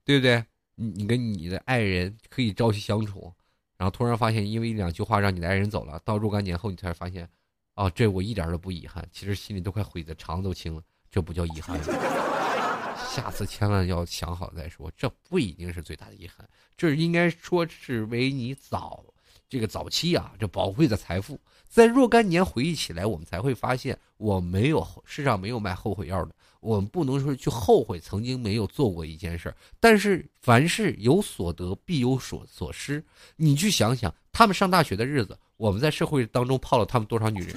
[0.05, 0.43] 对不对？
[0.77, 3.33] 你你跟你的爱人可以朝夕相处，
[3.77, 7.29] 然后突然发现因为一两句话让你的爱人走了，到若干年后你才发现，
[7.75, 11.79] 哦，这我一点都不遗憾，其实心里都快悔的肠子都青了，这不叫遗憾。
[13.11, 19.05] 下次千万要想好再说，这不一定是最大的遗憾，这应该说是为你早
[19.49, 21.39] 这个早期啊这宝贵的财富。
[21.69, 26.31] 在若干年回忆起来，我们才会发现，我没有世上没有卖后悔药的。
[26.61, 33.05] 我们不能说去后悔曾经没有做过一件事儿，但是凡事有所得必有所所失。
[33.37, 37.57] 你去想想，他们上大学的日子，我们在社会当中泡了他们多少女人？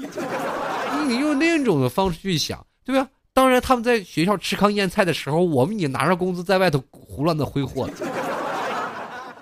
[1.09, 3.09] 你用另一种的方式去想，对吧？
[3.33, 7.89] 当然，他们在学校吃糠咽菜的时候，我们也拿着工资在外头胡乱的挥霍。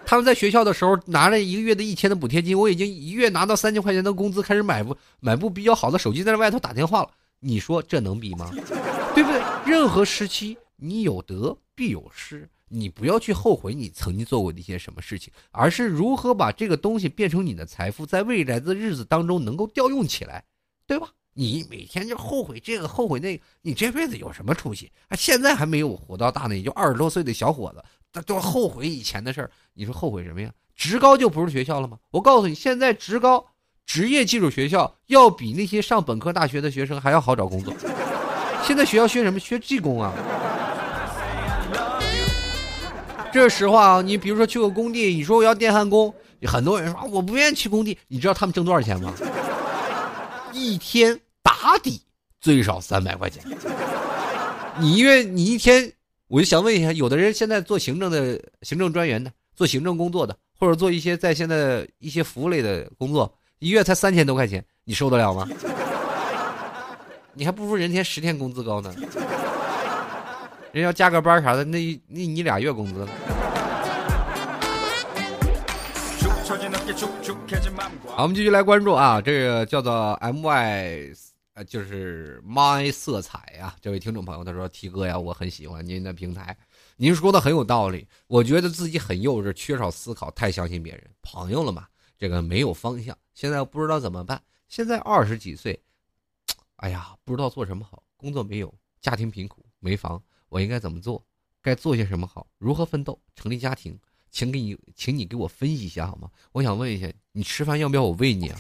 [0.10, 7.12] 他们在学校的时候拿了一个月的一千的补贴金，我已经一月拿到三千块钱的工资，开始买部买部比较好的手机，在外头打电话了。
[7.40, 8.50] 你说这能比吗？
[9.14, 9.40] 对不对？
[9.68, 20.44] 任何时期你有得必有失，你不要去后悔你曾经做过的一些什么事情，而是如何把这个东西变成你的财富，在未来的日子当中能够调用起来，
[20.88, 21.10] 对吧？
[21.36, 24.92] 你每天就后悔这个后悔那个，你这辈子有什么出息？
[25.08, 27.84] 啊，现在还没有活到大呢，也就二十多岁的小伙子。
[28.12, 30.50] 他都后悔以前的事儿，你说后悔什么呀？
[30.76, 31.98] 职高就不是学校了吗？
[32.10, 33.46] 我告诉你，现在职高
[33.86, 37.74] 职业技术学校要比那些上本科大学的学生还要好找工作。
[38.64, 39.40] 现在学校学什么？
[39.40, 40.14] 学技工啊。
[43.32, 44.02] 这是实话啊！
[44.02, 46.14] 你比如说去个工地，你说我要电焊工，
[46.48, 47.98] 很多人说我不愿意去工地。
[48.08, 49.14] 你知道他们挣多少钱吗？
[50.52, 52.02] 一天打底
[52.42, 53.44] 最少三百块钱。
[54.80, 55.94] 你因为你一天。
[56.30, 65.48] 我就想问一下，有的人现在做行政的行政专员的，做行政工作的，或者做一些在现在一些服务类的工作，一月才三千多块钱，你受得了吗？
[67.34, 68.94] 你还不如人天十天工资高呢。
[70.72, 73.08] 人要加个班啥的，那那你俩月工资。
[78.16, 81.10] 好，我们继续来关注啊，这个叫做 M Y。
[81.64, 86.58] 就是 my 色彩呀，这位听众朋友他说：“T 哥呀，我很喜欢您的平台，
[86.98, 88.08] 您说的很有道理。
[88.28, 91.10] 我觉得自己很幼稚，缺少思考，太相信别人。
[91.22, 91.88] 朋友了嘛，
[92.18, 94.42] 这个没有方向，现在不知道怎么办。
[94.68, 95.82] 现在二十几岁，
[96.78, 98.04] 哎呀，不知道做什么好。
[98.16, 101.26] 工作没有，家庭贫苦，没房，我应该怎么做？
[101.62, 102.48] 该做些什么好？
[102.58, 103.20] 如何奋斗？
[103.36, 104.00] 成立家庭？
[104.32, 106.30] 请给你，请你给我分析一下好吗？
[106.52, 108.60] 我想问一下，你吃饭要不要我喂你啊？”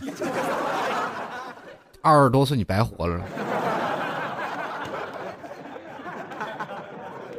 [2.01, 3.21] 二十多岁你白活了，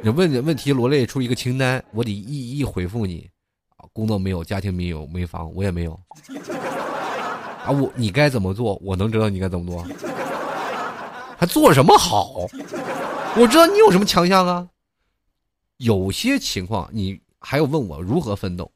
[0.01, 3.29] 你问的问题罗列出一个清单，我得一一回复你。
[3.93, 5.99] 工作没有，家庭没有，没房，我也没有。
[7.65, 8.79] 啊，我你该怎么做？
[8.83, 9.85] 我能知道你该怎么做？
[11.37, 12.47] 还做什么好？
[13.35, 14.67] 我知道你有什么强项啊。
[15.77, 18.71] 有些情况你还要问我如何奋斗。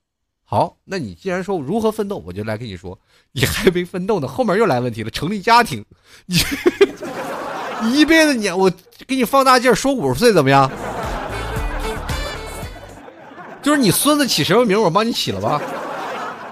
[0.56, 2.98] 好，那你既然说如何奋斗，我就来跟你说，
[3.34, 5.10] 你还没奋斗呢，后面又来问题了。
[5.12, 5.84] 成立家庭，
[7.84, 8.72] 你一辈子你我
[9.06, 10.72] 给你放大镜说五十岁怎么样？
[13.62, 15.62] 就是你孙子起什么名，我帮你起了吧？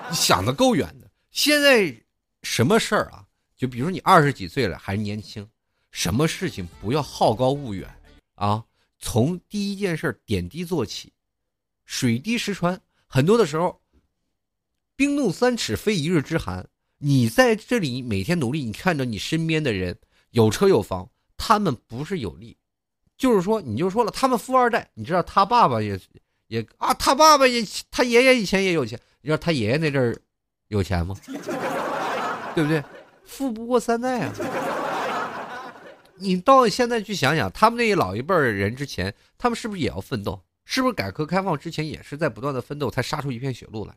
[0.09, 1.07] 你想的够远的。
[1.31, 1.95] 现在
[2.41, 3.23] 什么事儿啊？
[3.55, 5.47] 就比如你二十几岁了还年轻，
[5.91, 7.89] 什么事情不要好高骛远
[8.35, 8.61] 啊？
[8.99, 11.13] 从第一件事点滴做起，
[11.85, 12.77] 水滴石穿。
[13.07, 13.79] 很多的时候，
[15.03, 16.65] 冰冻三尺非一日之寒。
[16.99, 19.97] 你在这里每天努力，你看着你身边的人
[20.29, 22.55] 有车有房，他们不是有利，
[23.17, 25.99] 就是说你就说了，他们富二代，你知道他爸爸也
[26.47, 30.17] 也啊，他爸爸也他爷爷以前也有钱，你知道他爷爷那阵儿
[30.69, 31.13] 有钱吗？
[32.55, 32.81] 对不对？
[33.25, 34.33] 富不过三代啊！
[36.15, 40.41] 你到现在去想想，他们那一老一辈儿人之前，他们是不是也要奋斗？
[40.63, 43.93] 是不是改革开放之前也是在不断的奋斗，才杀出一片血路来？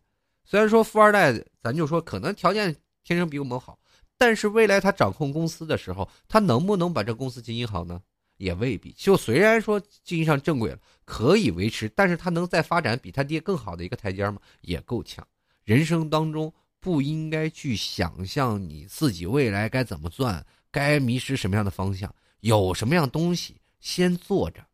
[0.46, 2.74] 虽然说富二代，咱就说可能条件。
[3.04, 3.78] 天生比我们好，
[4.18, 8.02] 但是未来他掌控公司的时候，他能不能把这公司经营好呢？
[8.36, 8.90] 也未必。
[8.98, 14.40] 就虽然说经营上正轨了，可以维持，但是他能再发展比他爹更好的一个台阶吗？
[14.60, 15.24] 也够呛。
[15.62, 24.66] 人生当中不应该去想象你自己未来该怎么赚，该迷失什么样的方向，有什么样东西先做着，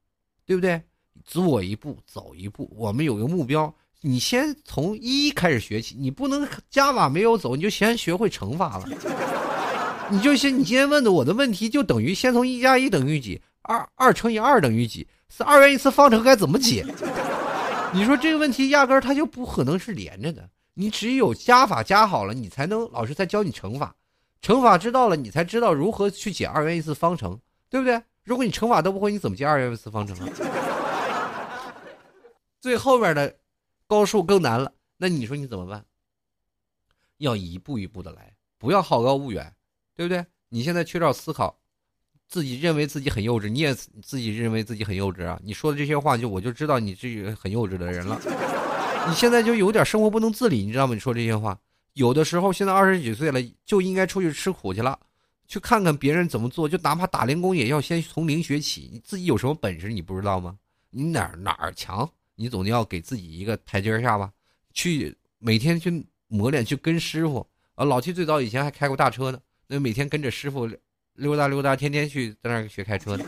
[0.47, 0.83] 对不对？
[1.23, 3.75] 做一步走一步，我们有个目标。
[4.05, 8.89] 你先从一开始学起，你不能加法没有走，你就先学会乘法了。
[10.11, 16.85] 你就先，你今天问的我的问题，就等于先从一加一等于几，二二乘以二等于几，是二元一次方程该怎么解？
[17.95, 20.51] 你说这个问题压根儿它就不可能是连着的。
[20.75, 23.95] 你只有加法加好了，你才能老师再教你乘法，
[24.41, 27.39] 乘法知道了，你才知道如何去解二元一次方程，
[27.71, 28.03] 对不对？
[28.25, 30.29] 如果你乘法都不会，你怎么解二元一次方程啊？
[32.61, 33.33] 最后边的。
[33.93, 35.85] 高数更难了，那你说你怎么办？
[37.19, 39.55] 要一步一步的来，不要好高骛远，
[39.95, 40.25] 对不对？
[40.49, 41.61] 你现在缺少思考，
[42.27, 45.39] 自己认为自己很幼稚，你也自己认为自己很幼稚啊！
[45.45, 48.19] 你说的这些话，就我就知道你是很幼稚的人了。
[49.07, 50.95] 你现在就有点生活不能自理，你知道吗？
[50.95, 51.59] 你说这些话，
[51.93, 54.99] 有的时候现在二十几岁了，就应该出去吃苦去了，
[55.47, 58.89] 去看看别人怎么做，就哪怕打零工，也要先从零学起。
[58.91, 60.57] 你自己有什么本事，你不知道吗？
[60.91, 62.11] 你哪哪儿强？
[62.43, 64.33] 你总要给自己一个台阶下吧，
[64.75, 67.85] 去每天去磨练，去跟师傅啊。
[67.85, 70.69] 老七最早以前还开过大车呢，那每天跟着师傅
[71.13, 73.25] 溜达溜达，天天去在那儿学开车呢，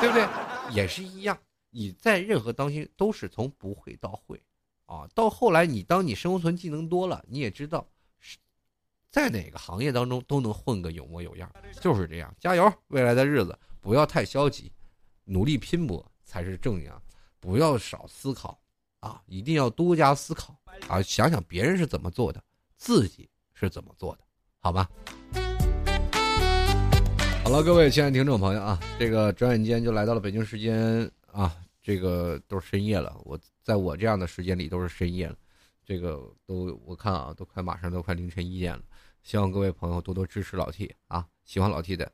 [0.00, 0.26] 对不对？
[0.74, 1.38] 也是一样，
[1.68, 4.40] 你在任何当心都是从不会到会
[4.86, 5.06] 啊。
[5.14, 7.86] 到后来，你当你生存技能多了，你也知道
[9.10, 12.34] 在哪个行业当中都能混个有模有样，就是这样。
[12.40, 14.72] 加油，未来的日子不要太消极，
[15.24, 17.02] 努力拼搏才是正样。
[17.40, 18.58] 不要少思考，
[19.00, 20.58] 啊，一定要多加思考
[20.88, 21.00] 啊！
[21.00, 22.42] 想想别人是怎么做的，
[22.76, 24.24] 自己是怎么做的，
[24.58, 24.88] 好吗？
[27.44, 33.16] 好了，各位亲爱的听众朋友啊，这个转眼间就来到了北京时间啊，这个都是深夜了。
[33.24, 35.36] 我在我这样的时间里都是深夜了，
[35.84, 38.82] 这个都我看啊，都快马上都快凌晨一点了。
[39.22, 42.10] 希望各位朋友多多支持老 T 啊，喜欢老 T 的。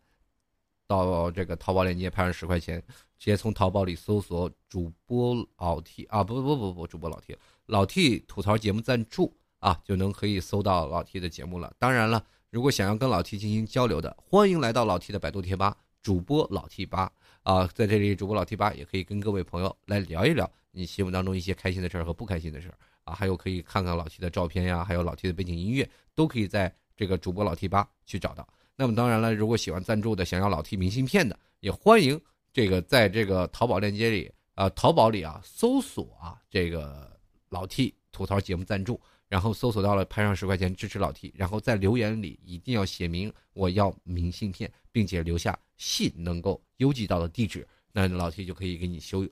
[0.86, 2.82] 到这个淘宝链接拍上十块钱，
[3.18, 11.72] 直接从淘宝里搜索主播老 T 啊，不不不不不，主播老 T，老 T 吐槽节目赞助啊，就能可以搜到老 T 的节目了。
[11.78, 17.10] 当然了，如果想要跟老 T 进行交流的，欢迎来到老 T 的百度贴吧，主播老 T 八
[17.42, 22.74] 啊，在这里主播老 T 八也可以跟各位朋友来聊一聊你心目当中一些开心的事儿和不开心的事儿
[23.04, 28.46] 啊，还有可以看看老 T 的照片呀，还有老 T 的背景音乐，都可以在这个主播老 T 八去找到。
[28.76, 32.20] 那么当然了，如果喜欢赞助的，想要老 T 明信片的，也欢迎
[32.52, 37.16] 这个在这个淘宝链接里啊，淘宝里啊搜索啊这个
[37.50, 49.24] 老 T 吐槽节目赞助，然后搜索到了，拍上十块钱支持老 T，然后在留言里一定要写明我要明信片，并且留下信能够邮寄到的地址，那老 T 就可以给你修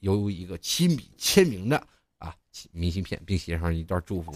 [0.00, 1.86] 邮一个亲笔签名的
[2.18, 2.34] 啊
[2.72, 4.32] 明信片，并写上一段祝福。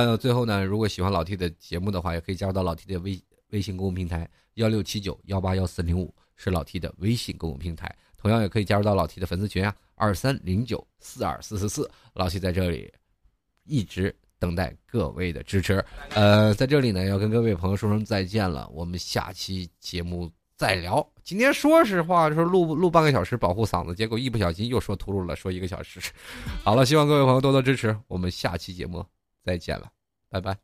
[0.00, 3.20] 那最后呢，如果喜欢老 T 的节目的话，也可以加入到老 T 的微
[3.50, 7.94] 微信公众平台幺六七九幺八幺四零五，是老 T 的微信公众平台。
[8.16, 11.90] 同样也可以加入到老 T 的粉丝群啊，二三零九四二四四四。
[12.14, 12.90] 老 T 在这里
[13.64, 15.84] 一直等待各位的支持。
[16.14, 21.06] 呃，在这里呢，要跟各位朋友说声再见了，我们下期节目再聊。
[21.22, 26.00] 今天说实话，说录录半个小时保护嗓子，结果一不小心又说秃噜了，说一个小时。
[26.64, 29.04] 好了，希望各位朋友多多支持，我们下期节目。
[29.44, 29.90] 再见了，
[30.28, 30.56] 拜拜。